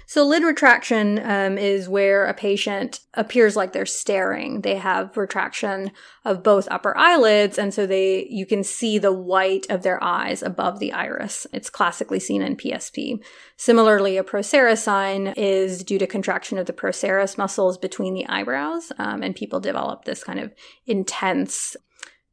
So 0.09 0.25
lid 0.25 0.43
retraction 0.43 1.19
um, 1.19 1.57
is 1.57 1.89
where 1.89 2.27
a 2.27 2.33
patient 2.33 3.01
appears 3.13 3.57
like 3.57 3.73
they're 3.73 3.85
staring. 3.85 4.61
They 4.61 4.75
have 4.75 5.17
retraction 5.17 5.91
of 6.23 6.43
both 6.43 6.65
upper 6.71 6.97
eyelids, 6.97 7.59
and 7.59 7.73
so 7.73 7.85
they 7.85 8.25
you 8.29 8.45
can 8.45 8.63
see 8.63 8.97
the 8.97 9.11
white 9.11 9.65
of 9.69 9.83
their 9.83 10.01
eyes 10.01 10.41
above 10.41 10.79
the 10.79 10.93
iris. 10.93 11.45
It's 11.51 11.69
classically 11.69 12.21
seen 12.21 12.41
in 12.41 12.55
PSP. 12.55 13.21
Similarly, 13.57 14.15
a 14.15 14.23
Procerus 14.23 14.81
sign 14.81 15.33
is 15.35 15.83
due 15.83 15.99
to 15.99 16.07
contraction 16.07 16.57
of 16.57 16.67
the 16.67 16.73
procerus 16.73 17.37
muscles 17.37 17.77
between 17.77 18.13
the 18.13 18.25
eyebrows, 18.27 18.93
um, 18.97 19.21
and 19.21 19.35
people 19.35 19.59
develop 19.59 20.05
this 20.05 20.23
kind 20.23 20.39
of 20.39 20.53
intense, 20.85 21.75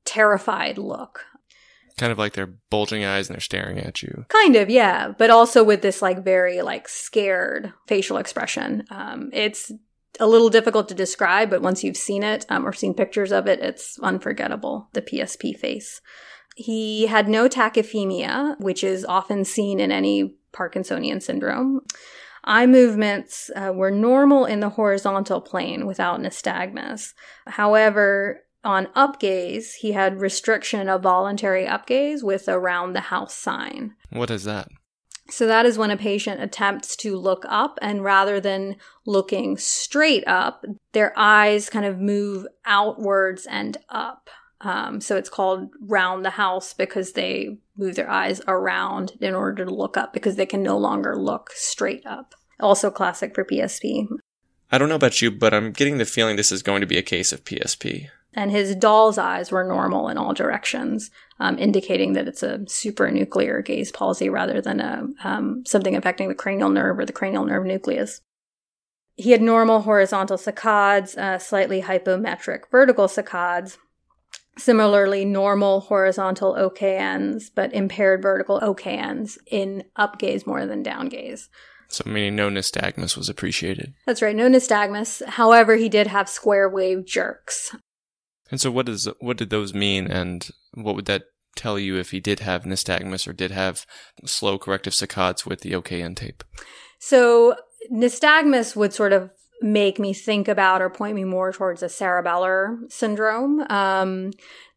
terrified 0.05 0.79
look 0.79 1.25
kind 1.99 2.13
of 2.13 2.19
like 2.19 2.33
they're 2.33 2.55
bulging 2.71 3.05
eyes 3.05 3.29
and 3.29 3.35
they're 3.35 3.41
staring 3.41 3.79
at 3.79 4.03
you. 4.03 4.27
Kind 4.29 4.57
of, 4.57 4.69
yeah. 4.69 5.13
But 5.17 5.31
also 5.31 5.63
with 5.63 5.83
this 5.83 6.03
like 6.03 6.25
very 6.25 6.63
like 6.63 6.89
scared 6.89 7.73
facial 7.87 8.17
expression. 8.17 8.85
Um, 8.91 9.31
it's 9.33 9.73
a 10.21 10.27
little 10.27 10.49
difficult 10.49 10.89
to 10.89 10.95
describe, 10.95 11.51
but 11.51 11.63
once 11.63 11.83
you've 11.83 11.97
seen 11.97 12.23
it 12.23 12.47
um, 12.49 12.67
or 12.67 12.73
seen 12.73 12.95
pictures 12.95 13.33
of 13.33 13.47
it, 13.47 13.61
it's 13.61 13.99
unforgettable. 14.01 14.89
The 14.93 15.03
PSP 15.03 15.57
face. 15.57 16.01
He 16.57 17.07
had 17.07 17.29
no 17.29 17.49
tachyphemia, 17.49 18.57
which 18.61 18.85
is 18.85 19.05
often 19.05 19.45
seen 19.45 19.81
in 19.81 19.91
any 19.91 20.37
Parkinsonian 20.53 21.21
syndrome. 21.21 21.81
Eye 22.45 22.67
movements 22.67 23.51
uh, 23.57 23.73
were 23.73 23.91
normal 23.91 24.45
in 24.45 24.61
the 24.61 24.69
horizontal 24.69 25.41
plane 25.41 25.87
without 25.87 26.21
nystagmus. 26.21 27.15
However, 27.47 28.44
on 28.65 28.87
upgaze, 28.97 29.75
he 29.75 29.93
had 29.93 30.21
restriction 30.21 30.89
of 30.89 31.03
voluntary 31.03 31.67
upgaze 31.67 32.23
with 32.23 32.49
a 32.49 32.59
round 32.59 32.95
the 32.95 33.01
house 33.01 33.35
sign. 33.35 33.95
What 34.11 34.31
is 34.31 34.45
that? 34.45 34.69
So 35.31 35.47
that 35.47 35.65
is 35.65 35.79
when 35.79 35.91
a 35.91 35.97
patient 35.97 36.43
attempts 36.43 36.97
to 36.97 37.17
look 37.17 37.45
up 37.49 37.79
and 37.81 38.05
rather 38.05 38.41
than 38.41 38.77
looking 39.07 39.57
straight 39.57 40.25
up, 40.27 40.65
their 40.93 41.13
eyes 41.17 41.71
kind 41.71 41.87
of 41.87 41.99
move 41.99 42.47
outwards 42.67 43.47
and 43.47 43.79
up. 43.89 44.29
Um, 44.61 45.01
so 45.01 45.17
it's 45.17 45.31
called 45.31 45.71
round 45.81 46.25
the 46.25 46.31
house 46.31 46.75
because 46.75 47.13
they 47.13 47.59
move 47.77 47.97
their 47.97 48.11
eyes 48.11 48.41
around 48.47 49.13
in 49.21 49.35
order 49.35 49.65
to 49.65 49.75
look 49.75 49.97
up 49.97 50.13
because 50.13 50.37
they 50.37 50.47
can 50.47 50.63
no 50.63 50.77
longer 50.77 51.17
look 51.17 51.51
straight 51.55 52.05
up. 52.07 52.35
Also 52.61 52.91
classic 52.91 53.35
for 53.35 53.45
PSP. 53.45 54.07
I 54.71 54.79
don't 54.79 54.89
know 54.89 54.95
about 54.95 55.23
you, 55.23 55.31
but 55.31 55.55
I'm 55.55 55.73
getting 55.73 55.99
the 55.99 56.05
feeling 56.05 56.37
this 56.37 56.53
is 56.53 56.63
going 56.63 56.81
to 56.81 56.87
be 56.87 56.99
a 56.99 57.03
case 57.03 57.33
of 57.33 57.45
PSP. 57.45 58.09
And 58.35 58.51
his 58.51 58.75
doll's 58.75 59.17
eyes 59.17 59.53
were 59.53 59.65
normal 59.65 60.09
in 60.09 60.19
all 60.19 60.35
directions, 60.35 61.11
um, 61.39 61.59
indicating 61.59 62.15
that 62.15 62.29
it's 62.29 62.43
a 62.43 62.59
supranuclear 62.59 63.65
gaze 63.65 63.93
palsy 63.93 64.29
rather 64.29 64.61
than 64.61 64.81
a 64.81 65.07
um, 65.23 65.65
something 65.67 65.95
affecting 65.97 66.29
the 66.29 66.35
cranial 66.35 66.69
nerve 66.69 66.99
or 66.99 67.05
the 67.05 67.13
cranial 67.13 67.45
nerve 67.45 67.65
nucleus. 67.65 68.21
He 69.17 69.31
had 69.31 69.43
normal 69.43 69.83
horizontal 69.83 70.37
saccades, 70.37 71.17
uh, 71.17 71.39
slightly 71.39 71.83
hypometric 71.83 72.63
vertical 72.71 73.07
saccades, 73.07 73.77
Similarly, 74.57 75.25
normal 75.25 75.81
horizontal 75.81 76.55
OKNs, 76.55 77.51
but 77.55 77.75
impaired 77.75 78.23
vertical 78.23 78.61
OKNs 78.61 79.37
in 79.51 79.85
up 79.97 80.19
gaze 80.19 80.47
more 80.47 80.65
than 80.65 80.83
down 80.83 81.09
gaze. 81.09 81.49
So, 81.89 82.05
meaning 82.07 82.37
no 82.37 82.49
nystagmus 82.49 83.17
was 83.17 83.29
appreciated. 83.29 83.95
That's 84.07 84.23
right, 84.23 84.35
no 84.35 84.49
nystagmus. 84.49 85.25
However, 85.27 85.77
he 85.77 85.89
did 85.89 86.07
have 86.07 86.29
square 86.29 86.69
wave 86.69 87.05
jerks. 87.05 87.75
And 88.51 88.61
so, 88.61 88.71
what 88.71 88.87
does 88.87 89.09
what 89.21 89.37
did 89.37 89.51
those 89.51 89.75
mean, 89.75 90.07
and 90.07 90.49
what 90.75 90.95
would 90.97 91.07
that 91.07 91.25
tell 91.57 91.79
you 91.79 91.97
if 91.97 92.11
he 92.11 92.21
did 92.21 92.41
have 92.41 92.65
nystagmus 92.65 93.29
or 93.29 93.33
did 93.33 93.51
have 93.51 93.87
slow 94.25 94.59
corrective 94.59 94.93
saccades 94.93 95.47
with 95.47 95.61
the 95.61 95.73
OKN 95.73 96.17
tape? 96.17 96.45
So, 96.99 97.57
nystagmus 97.93 98.77
would 98.77 98.93
sort 98.93 99.13
of 99.13 99.31
make 99.61 99.99
me 99.99 100.13
think 100.13 100.49
about 100.49 100.83
or 100.83 100.91
point 100.91 101.15
me 101.15 101.25
more 101.25 101.53
towards 101.53 101.83
a 101.83 101.87
cerebellar 101.87 102.91
syndrome. 102.91 103.61
Um, 103.71 104.33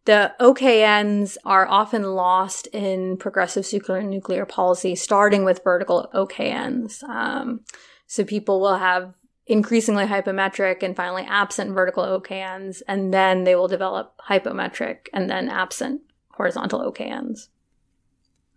the 0.05 0.33
OKNs 0.39 1.35
are 1.43 1.67
often 1.67 2.03
lost 2.03 2.67
in 2.67 3.17
progressive 3.17 3.65
supranuclear 3.65 4.47
palsy, 4.47 4.95
starting 4.95 5.43
with 5.43 5.63
vertical 5.65 6.09
OKNs. 6.13 7.03
Um, 7.03 7.61
so 8.05 8.23
people 8.23 8.61
will 8.61 8.77
have 8.77 9.13
increasingly 9.47 10.05
hypometric 10.05 10.83
and 10.83 10.95
finally 10.95 11.23
absent 11.23 11.71
vertical 11.71 12.03
OKNs, 12.03 12.81
and 12.87 13.13
then 13.13 13.43
they 13.45 13.55
will 13.55 13.67
develop 13.67 14.19
hypometric 14.29 15.07
and 15.13 15.29
then 15.29 15.49
absent 15.49 16.01
horizontal 16.31 16.91
OKNs. 16.91 17.47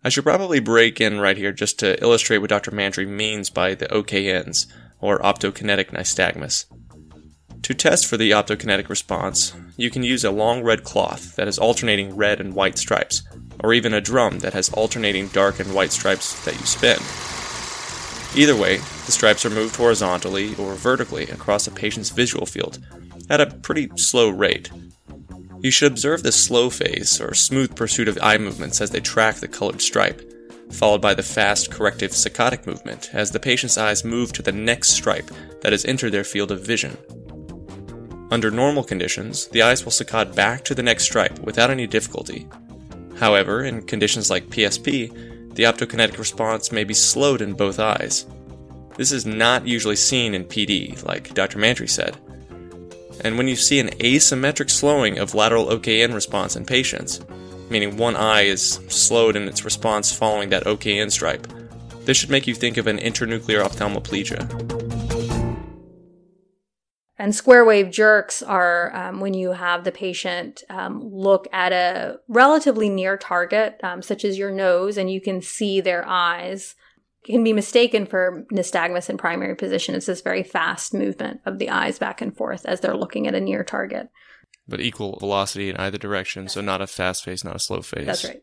I 0.03 0.09
should 0.09 0.23
probably 0.23 0.59
break 0.59 0.99
in 0.99 1.19
right 1.19 1.37
here 1.37 1.51
just 1.51 1.79
to 1.79 2.01
illustrate 2.01 2.39
what 2.39 2.49
Dr. 2.49 2.71
Mantri 2.71 3.07
means 3.07 3.49
by 3.49 3.75
the 3.75 3.85
OKNs 3.87 4.65
or 4.99 5.19
optokinetic 5.19 5.91
nystagmus. 5.91 6.65
To 7.63 7.75
test 7.75 8.07
for 8.07 8.17
the 8.17 8.31
optokinetic 8.31 8.89
response, 8.89 9.53
you 9.77 9.91
can 9.91 10.01
use 10.01 10.23
a 10.23 10.31
long 10.31 10.63
red 10.63 10.83
cloth 10.83 11.35
that 11.35 11.45
has 11.45 11.59
alternating 11.59 12.15
red 12.15 12.41
and 12.41 12.55
white 12.55 12.79
stripes, 12.79 13.21
or 13.63 13.73
even 13.73 13.93
a 13.93 14.01
drum 14.01 14.39
that 14.39 14.53
has 14.53 14.73
alternating 14.73 15.27
dark 15.27 15.59
and 15.59 15.73
white 15.73 15.91
stripes 15.91 16.43
that 16.45 16.59
you 16.59 16.65
spin. 16.65 16.97
Either 18.35 18.55
way, 18.55 18.77
the 18.77 19.11
stripes 19.11 19.45
are 19.45 19.49
moved 19.49 19.75
horizontally 19.75 20.55
or 20.55 20.75
vertically 20.75 21.23
across 21.25 21.67
a 21.67 21.71
patient's 21.71 22.09
visual 22.09 22.45
field 22.45 22.79
at 23.29 23.41
a 23.41 23.47
pretty 23.47 23.89
slow 23.95 24.29
rate. 24.29 24.71
You 25.59 25.71
should 25.71 25.91
observe 25.91 26.23
the 26.23 26.31
slow 26.31 26.69
phase 26.69 27.21
or 27.21 27.33
smooth 27.33 27.75
pursuit 27.75 28.07
of 28.07 28.17
eye 28.21 28.37
movements 28.37 28.81
as 28.81 28.91
they 28.91 28.99
track 28.99 29.35
the 29.35 29.47
colored 29.47 29.81
stripe 29.81 30.21
followed 30.71 31.01
by 31.01 31.13
the 31.13 31.23
fast 31.23 31.71
corrective 31.71 32.11
saccadic 32.11 32.65
movement 32.65 33.09
as 33.13 33.31
the 33.31 33.39
patient's 33.39 33.77
eyes 33.77 34.03
move 34.03 34.33
to 34.33 34.41
the 34.41 34.51
next 34.51 34.89
stripe 34.89 35.29
that 35.61 35.71
has 35.71 35.85
entered 35.85 36.11
their 36.11 36.23
field 36.23 36.51
of 36.51 36.65
vision. 36.65 36.97
Under 38.31 38.49
normal 38.49 38.83
conditions, 38.83 39.47
the 39.47 39.61
eyes 39.61 39.83
will 39.83 39.91
saccade 39.91 40.35
back 40.35 40.63
to 40.65 40.75
the 40.75 40.83
next 40.83 41.03
stripe 41.03 41.39
without 41.39 41.69
any 41.69 41.85
difficulty. 41.85 42.47
However, 43.17 43.63
in 43.63 43.85
conditions 43.85 44.29
like 44.29 44.47
PSP, 44.47 45.40
the 45.53 45.63
optokinetic 45.63 46.17
response 46.17 46.71
may 46.71 46.83
be 46.83 46.93
slowed 46.93 47.41
in 47.41 47.53
both 47.53 47.79
eyes. 47.79 48.25
This 48.97 49.11
is 49.11 49.25
not 49.25 49.67
usually 49.67 49.95
seen 49.95 50.33
in 50.33 50.45
PD, 50.45 51.03
like 51.05 51.33
Dr. 51.33 51.59
Mantri 51.59 51.89
said. 51.89 52.17
And 53.23 53.37
when 53.37 53.47
you 53.47 53.55
see 53.55 53.79
an 53.79 53.89
asymmetric 53.89 54.69
slowing 54.69 55.17
of 55.19 55.35
lateral 55.35 55.67
OKN 55.67 56.13
response 56.13 56.55
in 56.55 56.65
patients, 56.65 57.21
meaning 57.69 57.97
one 57.97 58.15
eye 58.15 58.43
is 58.43 58.79
slowed 58.87 59.35
in 59.35 59.47
its 59.47 59.63
response 59.63 60.11
following 60.11 60.49
that 60.49 60.65
OKN 60.65 61.11
stripe. 61.11 61.47
This 62.05 62.17
should 62.17 62.29
make 62.29 62.47
you 62.47 62.55
think 62.55 62.77
of 62.77 62.87
an 62.87 62.97
internuclear 62.97 63.63
ophthalmoplegia. 63.63 64.90
And 67.21 67.35
square 67.35 67.63
wave 67.63 67.91
jerks 67.91 68.41
are 68.41 68.95
um, 68.95 69.19
when 69.19 69.35
you 69.35 69.51
have 69.51 69.83
the 69.83 69.91
patient 69.91 70.63
um, 70.71 71.01
look 71.03 71.47
at 71.53 71.71
a 71.71 72.17
relatively 72.27 72.89
near 72.89 73.15
target, 73.15 73.79
um, 73.83 74.01
such 74.01 74.25
as 74.25 74.39
your 74.39 74.49
nose, 74.49 74.97
and 74.97 75.11
you 75.11 75.21
can 75.21 75.39
see 75.41 75.81
their 75.81 76.03
eyes. 76.07 76.73
It 77.23 77.33
can 77.33 77.43
be 77.43 77.53
mistaken 77.53 78.07
for 78.07 78.43
nystagmus 78.51 79.07
in 79.07 79.17
primary 79.19 79.55
position. 79.55 79.93
It's 79.93 80.07
this 80.07 80.21
very 80.21 80.41
fast 80.41 80.95
movement 80.95 81.41
of 81.45 81.59
the 81.59 81.69
eyes 81.69 81.99
back 81.99 82.21
and 82.21 82.35
forth 82.35 82.65
as 82.65 82.79
they're 82.79 82.97
looking 82.97 83.27
at 83.27 83.35
a 83.35 83.39
near 83.39 83.63
target 83.63 84.09
but 84.67 84.79
equal 84.79 85.17
velocity 85.19 85.69
in 85.69 85.75
either 85.77 85.97
direction. 85.97 86.47
So 86.47 86.61
not 86.61 86.81
a 86.81 86.87
fast 86.87 87.23
phase, 87.23 87.43
not 87.43 87.55
a 87.55 87.59
slow 87.59 87.81
phase. 87.81 88.05
That's 88.05 88.25
right. 88.25 88.41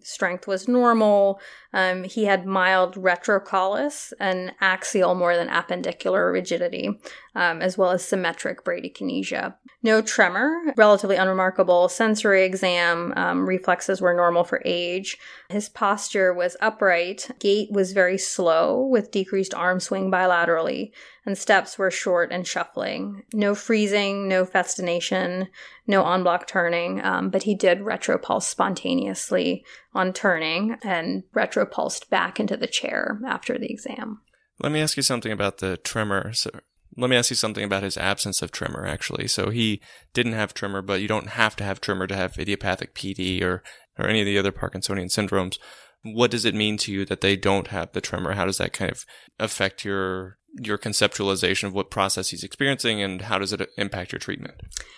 Strength 0.00 0.46
was 0.46 0.68
normal. 0.68 1.40
Um, 1.72 2.04
he 2.04 2.24
had 2.24 2.46
mild 2.46 2.96
retrocollis 2.96 4.12
and 4.20 4.52
axial 4.60 5.14
more 5.14 5.36
than 5.36 5.48
appendicular 5.48 6.30
rigidity, 6.30 7.00
um, 7.34 7.62
as 7.62 7.78
well 7.78 7.90
as 7.90 8.04
symmetric 8.04 8.64
bradykinesia. 8.64 9.54
No 9.82 10.02
tremor, 10.02 10.74
relatively 10.76 11.16
unremarkable. 11.16 11.88
Sensory 11.88 12.44
exam, 12.44 13.12
um, 13.16 13.48
reflexes 13.48 14.00
were 14.00 14.14
normal 14.14 14.44
for 14.44 14.62
age. 14.64 15.18
His 15.48 15.68
posture 15.68 16.32
was 16.32 16.56
upright. 16.60 17.30
Gait 17.40 17.72
was 17.72 17.92
very 17.92 18.18
slow 18.18 18.86
with 18.86 19.10
decreased 19.10 19.54
arm 19.54 19.80
swing 19.80 20.10
bilaterally, 20.10 20.92
and 21.26 21.36
steps 21.36 21.78
were 21.78 21.90
short 21.90 22.30
and 22.30 22.46
shuffling. 22.46 23.22
No 23.32 23.54
freezing, 23.54 24.28
no 24.28 24.44
festination, 24.44 25.48
no 25.86 26.06
en 26.12 26.22
bloc 26.22 26.46
turning, 26.46 27.02
um, 27.02 27.30
but 27.30 27.42
he 27.44 27.54
did 27.54 27.80
retropulse 27.80 28.44
spontaneously 28.44 29.64
on 29.94 30.12
turning 30.12 30.76
and 30.82 31.24
retropulsed 31.64 32.08
back 32.10 32.40
into 32.40 32.56
the 32.56 32.66
chair 32.66 33.20
after 33.26 33.58
the 33.58 33.70
exam. 33.70 34.20
Let 34.60 34.72
me 34.72 34.80
ask 34.80 34.96
you 34.96 35.02
something 35.02 35.32
about 35.32 35.58
the 35.58 35.76
tremor. 35.78 36.32
So 36.32 36.50
let 36.96 37.10
me 37.10 37.16
ask 37.16 37.30
you 37.30 37.36
something 37.36 37.64
about 37.64 37.82
his 37.82 37.96
absence 37.96 38.42
of 38.42 38.52
tremor, 38.52 38.86
actually. 38.86 39.26
So 39.28 39.50
he 39.50 39.80
didn't 40.12 40.34
have 40.34 40.54
tremor, 40.54 40.82
but 40.82 41.00
you 41.00 41.08
don't 41.08 41.28
have 41.28 41.56
to 41.56 41.64
have 41.64 41.80
tremor 41.80 42.06
to 42.06 42.16
have 42.16 42.38
idiopathic 42.38 42.94
PD 42.94 43.42
or, 43.42 43.62
or 43.98 44.06
any 44.06 44.20
of 44.20 44.26
the 44.26 44.38
other 44.38 44.52
Parkinsonian 44.52 45.06
syndromes. 45.06 45.58
What 46.02 46.30
does 46.30 46.44
it 46.44 46.54
mean 46.54 46.76
to 46.78 46.92
you 46.92 47.04
that 47.06 47.20
they 47.20 47.36
don't 47.36 47.68
have 47.68 47.92
the 47.92 48.00
tremor? 48.00 48.34
How 48.34 48.44
does 48.44 48.58
that 48.58 48.72
kind 48.72 48.90
of 48.90 49.04
affect 49.38 49.84
your 49.84 50.38
your 50.54 50.78
conceptualization 50.78 51.64
of 51.64 51.74
what 51.74 51.90
process 51.90 52.28
he's 52.28 52.44
experiencing 52.44 53.00
and 53.00 53.22
how 53.22 53.38
does 53.38 53.52
it 53.52 53.70
impact 53.76 54.12
your 54.12 54.18
treatment? 54.18 54.54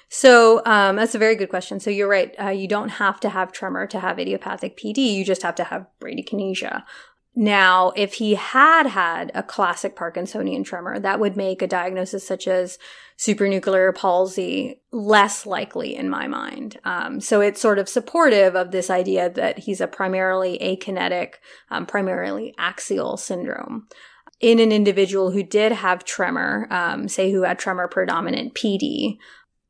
So 0.08 0.62
um, 0.66 0.96
that's 0.96 1.14
a 1.14 1.18
very 1.18 1.36
good 1.36 1.48
question. 1.48 1.80
So 1.80 1.90
you're 1.90 2.08
right. 2.08 2.34
Uh, 2.40 2.48
you 2.48 2.66
don't 2.66 2.88
have 2.88 3.20
to 3.20 3.28
have 3.28 3.52
tremor 3.52 3.86
to 3.88 4.00
have 4.00 4.18
idiopathic 4.18 4.76
PD. 4.76 5.14
You 5.14 5.24
just 5.24 5.42
have 5.42 5.54
to 5.56 5.64
have 5.64 5.86
bradykinesia. 6.00 6.82
Now, 7.36 7.92
if 7.96 8.14
he 8.14 8.34
had 8.34 8.86
had 8.86 9.32
a 9.34 9.42
classic 9.42 9.96
Parkinsonian 9.96 10.64
tremor, 10.64 11.00
that 11.00 11.18
would 11.18 11.36
make 11.36 11.62
a 11.62 11.66
diagnosis 11.66 12.24
such 12.24 12.46
as 12.46 12.78
supranuclear 13.18 13.92
palsy 13.94 14.80
less 14.92 15.44
likely 15.44 15.96
in 15.96 16.08
my 16.08 16.28
mind. 16.28 16.78
Um, 16.84 17.20
so 17.20 17.40
it's 17.40 17.60
sort 17.60 17.80
of 17.80 17.88
supportive 17.88 18.54
of 18.54 18.70
this 18.70 18.88
idea 18.88 19.30
that 19.30 19.58
he's 19.60 19.80
a 19.80 19.88
primarily 19.88 20.58
akinetic, 20.60 21.34
um, 21.70 21.86
primarily 21.86 22.54
axial 22.56 23.16
syndrome. 23.16 23.88
In 24.44 24.58
an 24.58 24.72
individual 24.72 25.30
who 25.30 25.42
did 25.42 25.72
have 25.72 26.04
tremor, 26.04 26.68
um, 26.70 27.08
say 27.08 27.32
who 27.32 27.44
had 27.44 27.58
tremor 27.58 27.88
predominant 27.88 28.54
PD, 28.54 29.16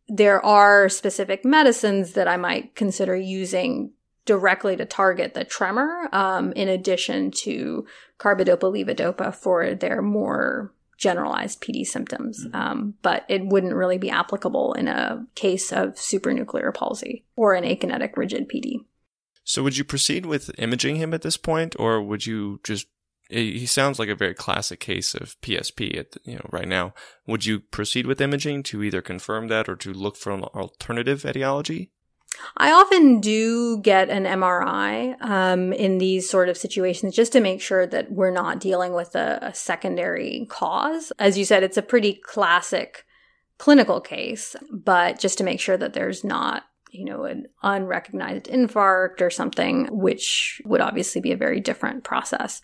there 0.08 0.44
are 0.44 0.88
specific 0.88 1.44
medicines 1.44 2.14
that 2.14 2.26
I 2.26 2.36
might 2.36 2.74
consider 2.74 3.14
using 3.14 3.92
directly 4.24 4.74
to 4.74 4.84
target 4.84 5.34
the 5.34 5.44
tremor, 5.44 6.08
um, 6.10 6.52
in 6.54 6.68
addition 6.68 7.30
to 7.44 7.86
carbidopa 8.18 8.62
levodopa 8.62 9.32
for 9.32 9.76
their 9.76 10.02
more 10.02 10.72
generalized 10.98 11.60
PD 11.60 11.86
symptoms. 11.86 12.44
Mm-hmm. 12.44 12.56
Um, 12.56 12.94
but 13.00 13.24
it 13.28 13.46
wouldn't 13.46 13.76
really 13.76 13.98
be 13.98 14.10
applicable 14.10 14.72
in 14.72 14.88
a 14.88 15.24
case 15.36 15.70
of 15.70 15.90
supranuclear 15.94 16.74
palsy 16.74 17.22
or 17.36 17.54
an 17.54 17.62
akinetic 17.62 18.16
rigid 18.16 18.48
PD. 18.48 18.84
So 19.44 19.62
would 19.62 19.76
you 19.76 19.84
proceed 19.84 20.26
with 20.26 20.50
imaging 20.58 20.96
him 20.96 21.14
at 21.14 21.22
this 21.22 21.36
point, 21.36 21.76
or 21.78 22.02
would 22.02 22.26
you 22.26 22.58
just 22.64 22.88
he 23.28 23.66
sounds 23.66 23.98
like 23.98 24.08
a 24.08 24.14
very 24.14 24.34
classic 24.34 24.80
case 24.80 25.14
of 25.14 25.40
PSP 25.40 25.98
at 25.98 26.12
the, 26.12 26.20
you 26.24 26.34
know 26.36 26.46
right 26.50 26.68
now. 26.68 26.94
Would 27.26 27.46
you 27.46 27.60
proceed 27.60 28.06
with 28.06 28.20
imaging 28.20 28.62
to 28.64 28.82
either 28.82 29.02
confirm 29.02 29.48
that 29.48 29.68
or 29.68 29.76
to 29.76 29.92
look 29.92 30.16
for 30.16 30.32
an 30.32 30.44
alternative 30.44 31.24
etiology? 31.24 31.90
I 32.56 32.72
often 32.72 33.20
do 33.20 33.78
get 33.80 34.10
an 34.10 34.24
MRI 34.24 35.16
um, 35.22 35.72
in 35.72 35.98
these 35.98 36.28
sort 36.28 36.48
of 36.48 36.56
situations 36.56 37.14
just 37.14 37.32
to 37.32 37.40
make 37.40 37.60
sure 37.60 37.86
that 37.86 38.10
we're 38.10 38.32
not 38.32 38.58
dealing 38.58 38.92
with 38.92 39.14
a, 39.14 39.38
a 39.40 39.54
secondary 39.54 40.46
cause. 40.50 41.12
As 41.18 41.38
you 41.38 41.44
said, 41.44 41.62
it's 41.62 41.76
a 41.76 41.82
pretty 41.82 42.14
classic 42.14 43.04
clinical 43.58 44.00
case, 44.00 44.56
but 44.72 45.20
just 45.20 45.38
to 45.38 45.44
make 45.44 45.60
sure 45.60 45.76
that 45.76 45.92
there's 45.92 46.24
not 46.24 46.64
you 46.94 47.04
know, 47.04 47.24
an 47.24 47.46
unrecognized 47.62 48.44
infarct 48.44 49.20
or 49.20 49.28
something, 49.28 49.88
which 49.90 50.62
would 50.64 50.80
obviously 50.80 51.20
be 51.20 51.32
a 51.32 51.36
very 51.36 51.58
different 51.60 52.04
process. 52.04 52.62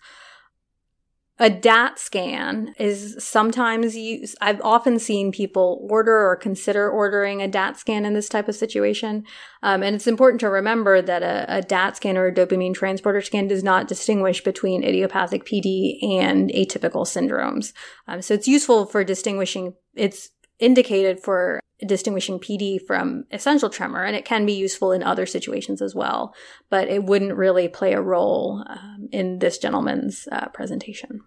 A 1.41 1.49
DAT 1.49 1.97
scan 1.97 2.75
is 2.77 3.15
sometimes 3.17 3.95
used. 3.95 4.37
I've 4.41 4.61
often 4.61 4.99
seen 4.99 5.31
people 5.31 5.83
order 5.89 6.15
or 6.15 6.35
consider 6.35 6.87
ordering 6.87 7.41
a 7.41 7.47
DAT 7.47 7.79
scan 7.79 8.05
in 8.05 8.13
this 8.13 8.29
type 8.29 8.47
of 8.47 8.53
situation. 8.53 9.23
Um, 9.63 9.81
and 9.81 9.95
it's 9.95 10.05
important 10.05 10.39
to 10.41 10.51
remember 10.51 11.01
that 11.01 11.23
a, 11.23 11.57
a, 11.57 11.61
DAT 11.63 11.97
scan 11.97 12.15
or 12.15 12.27
a 12.27 12.31
dopamine 12.31 12.75
transporter 12.75 13.21
scan 13.21 13.47
does 13.47 13.63
not 13.63 13.87
distinguish 13.87 14.43
between 14.43 14.83
idiopathic 14.83 15.43
PD 15.43 15.97
and 16.03 16.51
atypical 16.51 17.07
syndromes. 17.07 17.73
Um, 18.07 18.21
so 18.21 18.35
it's 18.35 18.47
useful 18.47 18.85
for 18.85 19.03
distinguishing, 19.03 19.73
it's 19.95 20.29
indicated 20.59 21.19
for 21.19 21.59
distinguishing 21.83 22.37
PD 22.37 22.79
from 22.85 23.23
essential 23.31 23.71
tremor, 23.71 24.03
and 24.03 24.15
it 24.15 24.25
can 24.25 24.45
be 24.45 24.53
useful 24.53 24.91
in 24.91 25.01
other 25.01 25.25
situations 25.25 25.81
as 25.81 25.95
well, 25.95 26.35
but 26.69 26.87
it 26.87 27.03
wouldn't 27.03 27.35
really 27.35 27.67
play 27.67 27.93
a 27.93 28.01
role 28.01 28.63
um, 28.67 29.09
in 29.11 29.39
this 29.39 29.57
gentleman's 29.57 30.27
uh, 30.31 30.47
presentation. 30.49 31.21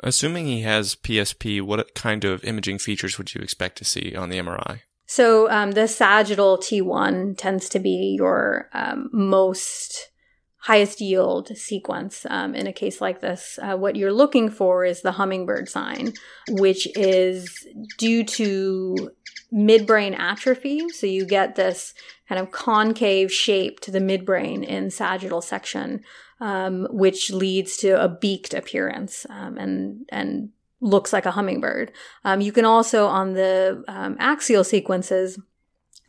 Assuming 0.00 0.46
he 0.46 0.62
has 0.62 0.94
PSP, 0.94 1.60
what 1.60 1.94
kind 1.94 2.24
of 2.24 2.44
imaging 2.44 2.78
features 2.78 3.18
would 3.18 3.34
you 3.34 3.40
expect 3.40 3.78
to 3.78 3.84
see 3.84 4.14
on 4.14 4.28
the 4.30 4.38
MRI? 4.38 4.80
So 5.06 5.50
um, 5.50 5.72
the 5.72 5.88
sagittal 5.88 6.58
T1 6.58 7.36
tends 7.38 7.68
to 7.70 7.78
be 7.78 8.16
your 8.18 8.68
um, 8.74 9.08
most 9.12 10.10
highest 10.58 11.00
yield 11.00 11.48
sequence 11.56 12.26
um, 12.28 12.54
in 12.54 12.66
a 12.66 12.72
case 12.72 13.00
like 13.00 13.20
this. 13.20 13.58
Uh, 13.62 13.76
what 13.76 13.96
you're 13.96 14.12
looking 14.12 14.50
for 14.50 14.84
is 14.84 15.00
the 15.00 15.12
hummingbird 15.12 15.68
sign, 15.68 16.12
which 16.50 16.86
is 16.96 17.66
due 17.96 18.22
to 18.22 19.10
midbrain 19.52 20.18
atrophy. 20.18 20.86
So 20.90 21.06
you 21.06 21.24
get 21.24 21.56
this 21.56 21.94
kind 22.28 22.38
of 22.38 22.50
concave 22.50 23.32
shape 23.32 23.80
to 23.80 23.90
the 23.90 24.00
midbrain 24.00 24.62
in 24.62 24.90
sagittal 24.90 25.40
section 25.40 26.02
um, 26.40 26.86
which 26.90 27.30
leads 27.30 27.76
to 27.78 28.02
a 28.02 28.08
beaked 28.08 28.54
appearance 28.54 29.26
um, 29.30 29.58
and 29.58 30.06
and 30.10 30.50
looks 30.80 31.12
like 31.12 31.26
a 31.26 31.32
hummingbird. 31.32 31.92
Um, 32.24 32.40
you 32.40 32.52
can 32.52 32.64
also 32.64 33.06
on 33.06 33.32
the 33.32 33.82
um, 33.88 34.16
axial 34.20 34.64
sequences 34.64 35.38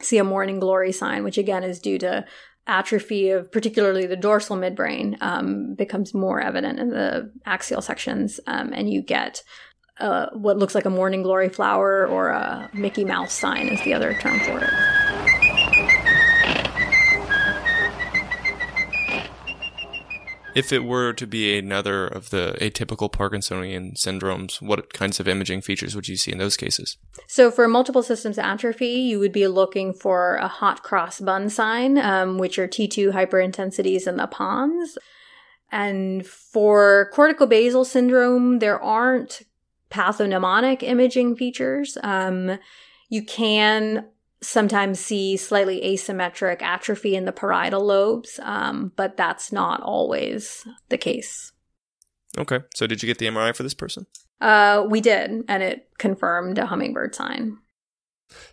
see 0.02 0.18
a 0.18 0.24
morning 0.24 0.60
glory 0.60 0.92
sign, 0.92 1.24
which 1.24 1.38
again 1.38 1.64
is 1.64 1.80
due 1.80 1.98
to 2.00 2.26
atrophy 2.68 3.30
of 3.30 3.52
particularly 3.52 4.06
the 4.06 4.16
dorsal 4.16 4.56
midbrain 4.56 5.20
um, 5.22 5.74
becomes 5.74 6.14
more 6.14 6.40
evident 6.40 6.80
in 6.80 6.90
the 6.90 7.32
axial 7.46 7.82
sections, 7.82 8.40
um, 8.48 8.72
and 8.74 8.90
you 8.90 9.02
get. 9.02 9.44
Uh, 10.00 10.30
what 10.32 10.58
looks 10.58 10.76
like 10.76 10.86
a 10.86 10.90
morning 10.90 11.24
glory 11.24 11.50
flower 11.50 12.08
or 12.08 12.30
a 12.30 12.70
Mickey 12.72 13.04
Mouse 13.04 13.34
sign 13.34 13.68
is 13.68 13.84
the 13.84 13.94
other 13.94 14.14
term 14.14 14.40
for 14.40 14.58
it. 14.64 14.99
If 20.56 20.74
it 20.74 20.84
were 20.84 21.14
to 21.14 21.28
be 21.28 21.58
another 21.58 22.08
of 22.08 22.30
the 22.32 22.56
atypical 22.60 23.12
Parkinsonian 23.12 23.96
syndromes, 23.96 24.62
what 24.62 24.94
kinds 24.94 25.20
of 25.20 25.28
imaging 25.28 25.62
features 25.62 25.96
would 25.96 26.08
you 26.08 26.18
see 26.18 26.32
in 26.32 26.38
those 26.38 26.58
cases? 26.58 26.98
So, 27.28 27.52
for 27.52 27.68
multiple 27.68 28.04
systems 28.04 28.38
atrophy, 28.38 28.88
you 28.88 29.20
would 29.20 29.32
be 29.32 29.48
looking 29.48 29.94
for 29.94 30.36
a 30.36 30.48
hot 30.48 30.84
cross 30.84 31.20
bun 31.20 31.50
sign, 31.50 31.98
um, 31.98 32.38
which 32.38 32.58
are 32.58 32.68
T2 32.68 33.12
hyperintensities 33.12 34.08
in 34.08 34.18
the 34.18 34.28
pons. 34.28 34.98
And 35.72 36.26
for 36.26 37.12
cortical 37.14 37.46
basal 37.46 37.86
syndrome, 37.86 38.60
there 38.60 38.82
aren't 38.82 39.44
pathognomonic 39.92 40.84
imaging 40.84 41.36
features. 41.36 41.98
Um, 42.04 42.58
you 43.10 43.24
can 43.24 44.06
sometimes 44.42 45.00
see 45.00 45.38
slightly 45.38 45.82
asymmetric 45.82 46.62
atrophy 46.62 47.16
in 47.16 47.26
the 47.26 47.32
parietal 47.32 47.86
lobes, 47.86 48.40
um, 48.44 48.92
but 48.96 49.18
that's 49.18 49.52
not 49.52 49.82
always 49.82 50.66
the 50.90 50.98
case. 50.98 51.52
Okay. 52.38 52.60
So, 52.76 52.88
did 52.88 53.02
you 53.02 53.08
get 53.08 53.18
the 53.18 53.28
MRI 53.28 53.56
for 53.56 53.64
this 53.64 53.74
person? 53.74 54.06
Uh, 54.40 54.86
we 54.88 55.02
did, 55.02 55.44
and 55.48 55.64
it 55.64 55.90
confirmed 55.98 56.58
a 56.58 56.66
hummingbird 56.66 57.16
sign. 57.16 57.58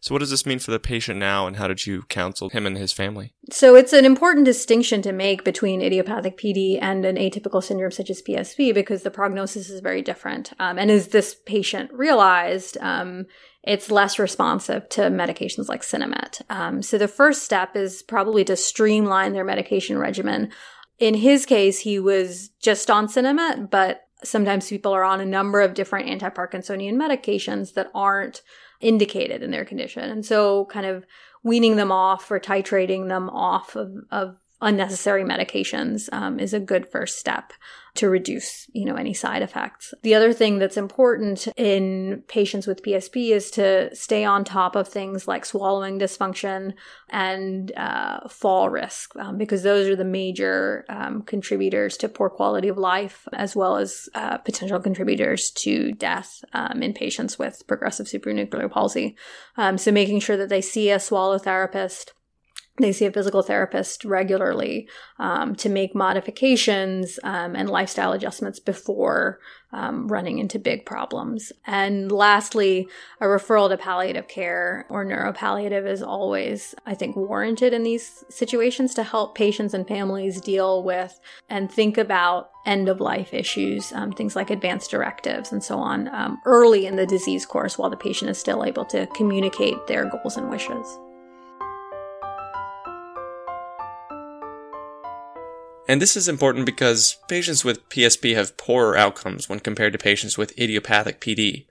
So, 0.01 0.15
what 0.15 0.21
does 0.21 0.31
this 0.31 0.47
mean 0.47 0.59
for 0.59 0.71
the 0.71 0.79
patient 0.79 1.19
now, 1.19 1.47
and 1.47 1.57
how 1.57 1.69
did 1.69 1.87
you 1.87 2.03
counsel 2.03 2.49
him 2.49 2.67
and 2.67 2.77
his 2.77 2.93
family? 2.93 3.33
So, 3.51 3.75
it's 3.75 3.93
an 3.93 4.05
important 4.05 4.45
distinction 4.45 5.03
to 5.03 5.13
make 5.13 5.45
between 5.45 5.83
idiopathic 5.83 6.39
PD 6.39 6.79
and 6.81 7.05
an 7.05 7.17
atypical 7.17 7.63
syndrome 7.63 7.91
such 7.91 8.11
as 8.11 8.23
PSP 8.23 8.73
because 8.75 9.03
the 9.03 9.11
prognosis 9.11 9.71
is 9.71 9.81
very 9.81 10.03
different. 10.03 10.53
Um, 10.59 10.79
and 10.79 10.91
as 10.91 11.09
this 11.09 11.35
patient 11.47 11.93
realized, 11.93 12.79
um, 12.81 13.27
it's 13.63 13.91
less 13.91 14.19
responsive 14.19 14.89
to 14.91 15.03
medications 15.03 15.69
like 15.69 15.83
Sinemet. 15.83 16.43
Um, 16.51 16.83
so, 16.83 16.99
the 16.99 17.09
first 17.09 17.43
step 17.43 17.77
is 17.77 18.03
probably 18.03 18.45
to 18.45 18.57
streamline 18.57 19.33
their 19.33 19.45
medication 19.45 19.99
regimen. 19.99 20.51
In 20.99 21.15
his 21.15 21.45
case, 21.45 21.81
he 21.81 21.99
was 21.99 22.51
just 22.61 22.91
on 22.91 23.07
Sinemet, 23.07 23.71
but 23.71 24.07
sometimes 24.25 24.69
people 24.69 24.93
are 24.93 25.05
on 25.05 25.21
a 25.21 25.27
number 25.27 25.61
of 25.61 25.75
different 25.75 26.09
anti 26.09 26.29
Parkinsonian 26.31 26.95
medications 26.95 27.75
that 27.75 27.91
aren't 27.95 28.43
indicated 28.81 29.43
in 29.43 29.51
their 29.51 29.65
condition. 29.65 30.05
And 30.05 30.25
so 30.25 30.67
kind 30.67 30.87
of 30.87 31.07
weaning 31.43 31.77
them 31.77 31.93
off 31.93 32.31
or 32.31 32.41
titrating 32.41 33.09
them 33.09 33.31
off 33.31 33.77
of, 33.77 33.93
of 34.11 34.37
unnecessary 34.61 35.23
medications 35.23 36.09
um, 36.13 36.41
is 36.41 36.53
a 36.53 36.61
good 36.61 36.91
first 36.91 37.19
step 37.19 37.53
to 37.97 38.09
reduce 38.09 38.67
you 38.73 38.85
know 38.85 38.95
any 38.95 39.15
side 39.15 39.43
effects. 39.43 39.95
The 40.03 40.15
other 40.15 40.33
thing 40.33 40.59
that's 40.59 40.77
important 40.77 41.49
in 41.57 42.23
patients 42.29 42.67
with 42.67 42.83
psp 42.83 43.31
is 43.31 43.51
to 43.53 43.95
stay 43.95 44.25
on 44.25 44.45
top 44.45 44.77
of 44.77 44.89
things 44.89 45.27
like 45.27 45.45
swallowing 45.45 45.99
dysfunction 45.99 46.75
and 47.11 47.73
uh, 47.77 48.29
fall 48.29 48.69
risk 48.69 49.15
um, 49.17 49.39
because 49.39 49.63
those 49.63 49.89
are 49.89 49.97
the 49.97 50.05
major 50.05 50.85
um, 50.89 51.23
contributors 51.23 51.97
to 51.99 52.09
poor 52.09 52.29
quality 52.29 52.69
of 52.69 52.79
life 52.79 53.27
as 53.33 53.55
well 53.55 53.77
as 53.77 54.09
uh, 54.15 54.39
potential 54.39 54.81
contributors 54.81 55.51
to 55.51 55.93
death 55.93 56.45
um, 56.53 56.83
in 56.83 56.93
patients 56.93 57.39
with 57.39 57.67
progressive 57.67 58.07
supranuclear 58.07 58.71
palsy. 58.71 59.17
Um, 59.57 59.79
so 59.79 59.93
making 59.93 60.21
sure 60.21 60.37
that 60.37 60.49
they 60.49 60.61
see 60.61 60.91
a 60.91 61.01
swallow 61.01 61.39
therapist 61.39 62.13
they 62.79 62.93
see 62.93 63.07
a 63.07 63.13
physical 63.13 63.43
therapist 63.43 64.05
regularly 64.05 64.89
um, 65.19 65.55
to 65.57 65.69
make 65.69 65.95
modifications 65.95 67.19
um, 67.23 67.57
and 67.57 67.71
lifestyle 67.71 68.13
adjustments 68.13 68.59
before 68.59 69.39
um, 69.73 70.09
running 70.09 70.39
into 70.39 70.59
big 70.59 70.87
problems. 70.87 71.53
And 71.67 72.11
lastly, 72.13 72.89
a 73.21 73.27
referral 73.27 73.69
to 73.69 73.77
palliative 73.77 74.29
care 74.29 74.87
or 74.89 75.05
neuropalliative 75.05 75.87
is 75.87 76.03
always, 76.03 76.75
I 76.87 76.95
think, 76.95 77.17
warranted 77.17 77.73
in 77.73 77.83
these 77.83 78.25
situations 78.29 78.95
to 78.95 79.03
help 79.03 79.35
patients 79.35 79.75
and 79.75 79.87
families 79.87 80.41
deal 80.41 80.83
with 80.83 81.19
and 81.49 81.71
think 81.71 81.99
about 81.99 82.51
end 82.65 82.89
of 82.89 83.01
life 83.01 83.33
issues, 83.33 83.93
um, 83.93 84.13
things 84.13 84.37
like 84.37 84.51
advanced 84.51 84.91
directives 84.91 85.53
and 85.53 85.63
so 85.63 85.79
on, 85.79 86.09
um, 86.09 86.41
early 86.47 86.87
in 86.87 86.97
the 86.97 87.07
disease 87.07 87.45
course 87.47 87.79
while 87.79 87.91
the 87.91 87.97
patient 87.97 88.31
is 88.31 88.39
still 88.39 88.65
able 88.65 88.85
to 88.85 89.07
communicate 89.09 89.87
their 89.87 90.09
goals 90.09 90.37
and 90.37 90.51
wishes. 90.51 90.99
And 95.89 96.03
this 96.03 96.17
is 96.17 96.29
important 96.29 96.67
because 96.67 97.17
patients 97.29 97.65
with 97.65 97.89
PSP 97.91 98.35
have 98.35 98.57
poorer 98.57 98.97
outcomes 98.97 99.49
when 99.49 99.61
compared 99.61 99.93
to 99.93 99.99
patients 99.99 100.37
with 100.37 100.59
idiopathic 100.59 101.21
PD. 101.21 101.67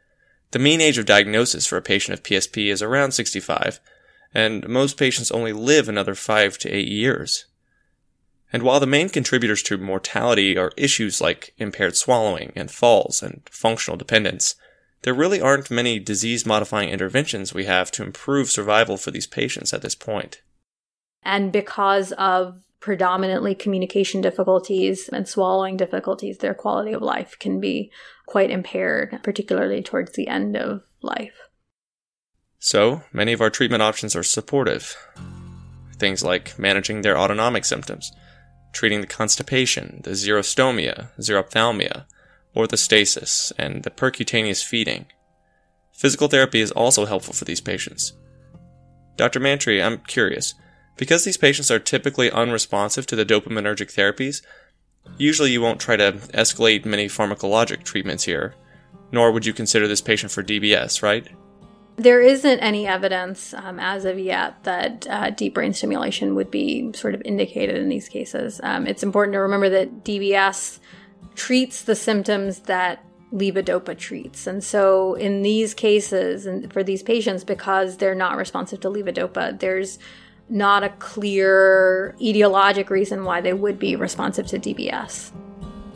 The 0.51 0.59
mean 0.59 0.79
age 0.79 0.97
of 0.97 1.05
diagnosis 1.05 1.65
for 1.65 1.77
a 1.77 1.81
patient 1.81 2.17
of 2.17 2.23
PSP 2.23 2.71
is 2.71 2.81
around 2.81 3.11
65, 3.11 3.81
and 4.33 4.67
most 4.69 4.97
patients 4.97 5.31
only 5.31 5.51
live 5.51 5.89
another 5.89 6.15
5 6.15 6.57
to 6.59 6.69
8 6.69 6.87
years. 6.87 7.45
And 8.53 8.63
while 8.63 8.79
the 8.79 8.87
main 8.87 9.09
contributors 9.09 9.61
to 9.63 9.77
mortality 9.77 10.57
are 10.57 10.71
issues 10.77 11.19
like 11.19 11.53
impaired 11.57 11.97
swallowing 11.97 12.53
and 12.55 12.71
falls 12.71 13.21
and 13.21 13.41
functional 13.51 13.97
dependence, 13.97 14.55
there 15.01 15.13
really 15.13 15.41
aren't 15.41 15.69
many 15.69 15.99
disease 15.99 16.45
modifying 16.45 16.89
interventions 16.89 17.53
we 17.53 17.65
have 17.65 17.91
to 17.91 18.03
improve 18.03 18.49
survival 18.49 18.95
for 18.95 19.11
these 19.11 19.27
patients 19.27 19.73
at 19.73 19.81
this 19.81 19.93
point. 19.93 20.41
And 21.21 21.51
because 21.51 22.11
of 22.13 22.61
predominantly 22.85 23.55
communication 23.55 24.21
difficulties 24.21 25.09
and 25.11 25.27
swallowing 25.27 25.75
difficulties, 25.75 26.37
their 26.37 26.53
quality 26.53 26.93
of 26.93 27.01
life 27.01 27.35
can 27.39 27.59
be 27.59 27.91
quite 28.27 28.51
impaired, 28.51 29.19
particularly 29.23 29.81
towards 29.81 30.11
the 30.11 30.27
end 30.27 30.55
of 30.55 30.83
life. 31.01 31.49
So, 32.59 33.01
many 33.11 33.33
of 33.33 33.41
our 33.41 33.49
treatment 33.49 33.81
options 33.81 34.15
are 34.15 34.21
supportive. 34.21 34.95
Things 35.97 36.23
like 36.23 36.59
managing 36.59 37.01
their 37.01 37.17
autonomic 37.17 37.65
symptoms, 37.65 38.11
treating 38.71 39.01
the 39.01 39.07
constipation, 39.07 40.01
the 40.03 40.11
xerostomia, 40.11 41.07
xerophthalmia, 41.17 42.05
orthostasis, 42.55 43.51
and 43.57 43.81
the 43.81 43.89
percutaneous 43.89 44.63
feeding. 44.63 45.07
Physical 45.91 46.27
therapy 46.27 46.61
is 46.61 46.69
also 46.69 47.05
helpful 47.05 47.33
for 47.33 47.45
these 47.45 47.61
patients. 47.61 48.13
Dr. 49.15 49.39
Mantri, 49.39 49.83
I'm 49.83 49.97
curious. 50.05 50.53
Because 50.97 51.25
these 51.25 51.37
patients 51.37 51.69
are 51.69 51.79
typically 51.79 52.31
unresponsive 52.31 53.05
to 53.07 53.15
the 53.15 53.25
dopaminergic 53.25 53.93
therapies, 53.93 54.41
usually 55.17 55.51
you 55.51 55.61
won't 55.61 55.79
try 55.79 55.95
to 55.95 56.13
escalate 56.33 56.85
many 56.85 57.07
pharmacologic 57.07 57.83
treatments 57.83 58.23
here, 58.23 58.55
nor 59.11 59.31
would 59.31 59.45
you 59.45 59.53
consider 59.53 59.87
this 59.87 60.01
patient 60.01 60.31
for 60.31 60.43
DBS, 60.43 61.01
right? 61.01 61.27
There 61.97 62.21
isn't 62.21 62.59
any 62.59 62.87
evidence 62.87 63.53
um, 63.53 63.79
as 63.79 64.03
of 64.03 64.19
yet 64.19 64.63
that 64.63 65.07
uh, 65.09 65.29
deep 65.29 65.53
brain 65.53 65.73
stimulation 65.73 66.35
would 66.35 66.51
be 66.51 66.91
sort 66.93 67.15
of 67.15 67.21
indicated 67.23 67.77
in 67.77 67.87
these 67.87 68.09
cases. 68.09 68.59
Um, 68.63 68.85
it's 68.85 69.03
important 69.03 69.33
to 69.33 69.39
remember 69.39 69.69
that 69.69 70.03
DBS 70.03 70.79
treats 71.35 71.83
the 71.83 71.95
symptoms 71.95 72.59
that 72.61 73.05
levodopa 73.33 73.97
treats. 73.97 74.45
And 74.47 74.63
so 74.63 75.13
in 75.15 75.41
these 75.41 75.73
cases, 75.73 76.45
and 76.45 76.71
for 76.71 76.83
these 76.83 77.03
patients, 77.03 77.43
because 77.43 77.97
they're 77.97 78.15
not 78.15 78.37
responsive 78.37 78.81
to 78.81 78.89
levodopa, 78.89 79.59
there's 79.59 79.99
not 80.49 80.83
a 80.83 80.89
clear 80.89 82.15
etiologic 82.19 82.89
reason 82.89 83.25
why 83.25 83.41
they 83.41 83.53
would 83.53 83.79
be 83.79 83.95
responsive 83.95 84.47
to 84.47 84.59
DBS. 84.59 85.31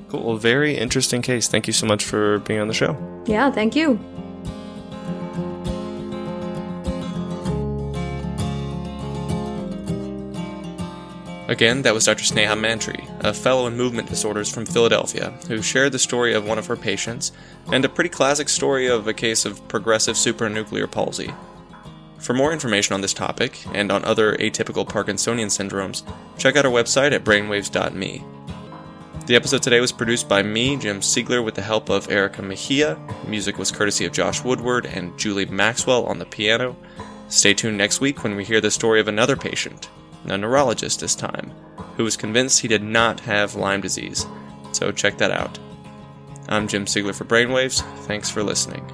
Cool. 0.10 0.24
Well, 0.24 0.38
very 0.38 0.76
interesting 0.76 1.22
case. 1.22 1.48
Thank 1.48 1.68
you 1.68 1.74
so 1.74 1.86
much 1.86 2.04
for 2.04 2.40
being 2.40 2.60
on 2.60 2.68
the 2.68 2.74
show. 2.74 2.98
Yeah, 3.28 3.52
thank 3.52 3.76
you. 3.76 4.00
Again, 11.50 11.82
that 11.82 11.96
was 11.96 12.06
Dr. 12.06 12.24
Sneha 12.24 12.56
Mantri, 12.56 13.04
a 13.22 13.34
fellow 13.34 13.66
in 13.66 13.76
movement 13.76 14.08
disorders 14.08 14.54
from 14.54 14.68
Philadelphia, 14.68 15.32
who 15.48 15.64
shared 15.64 15.92
the 15.94 15.98
story 15.98 16.36
of 16.36 16.48
one 16.48 16.60
of 16.60 16.68
her 16.68 16.76
patients 16.76 17.32
and 17.72 17.84
a 17.84 17.90
pretty 17.90 18.12
classic 18.12 18.50
story 18.50 18.86
of 18.86 19.08
a 19.08 19.16
case 19.16 19.46
of 19.46 19.68
progressive 19.68 20.16
supranuclear 20.16 20.90
palsy. 20.90 21.34
For 22.20 22.34
more 22.34 22.52
information 22.52 22.94
on 22.94 23.02
this 23.02 23.14
topic 23.14 23.66
and 23.74 23.92
on 23.92 24.04
other 24.04 24.36
atypical 24.38 24.88
Parkinsonian 24.88 25.48
syndromes, 25.48 26.04
check 26.38 26.56
out 26.56 26.66
our 26.66 26.72
website 26.72 27.14
at 27.14 27.24
brainwaves.me. 27.24 28.24
The 29.26 29.36
episode 29.36 29.62
today 29.62 29.80
was 29.80 29.92
produced 29.92 30.28
by 30.28 30.44
me, 30.44 30.76
Jim 30.76 31.02
Siegler, 31.02 31.44
with 31.44 31.56
the 31.56 31.62
help 31.62 31.90
of 31.90 32.10
Erica 32.10 32.42
Mejia. 32.42 33.00
Music 33.28 33.58
was 33.58 33.72
courtesy 33.72 34.06
of 34.06 34.12
Josh 34.12 34.44
Woodward 34.44 34.86
and 34.86 35.18
Julie 35.18 35.46
Maxwell 35.46 36.06
on 36.08 36.20
the 36.20 36.26
piano. 36.26 36.76
Stay 37.30 37.54
tuned 37.54 37.78
next 37.78 38.02
week 38.02 38.24
when 38.24 38.36
we 38.36 38.44
hear 38.44 38.60
the 38.60 38.72
story 38.72 39.00
of 39.00 39.08
another 39.08 39.36
patient 39.36 39.90
a 40.26 40.38
neurologist 40.38 41.00
this 41.00 41.16
time, 41.16 41.52
who 41.96 42.04
was 42.04 42.18
convinced 42.18 42.60
he 42.60 42.68
did 42.68 42.84
not 42.84 43.20
have 43.22 43.56
Lyme 43.56 43.82
disease. 43.82 44.26
So 44.72 44.92
check 44.92 45.18
that 45.18 45.32
out. 45.32 45.58
I'm 46.50 46.68
Jim 46.68 46.86
Siegler 46.86 47.16
for 47.16 47.26
Brainwaves. 47.26 47.82
Thanks 48.06 48.30
for 48.30 48.44
listening. 48.44 48.86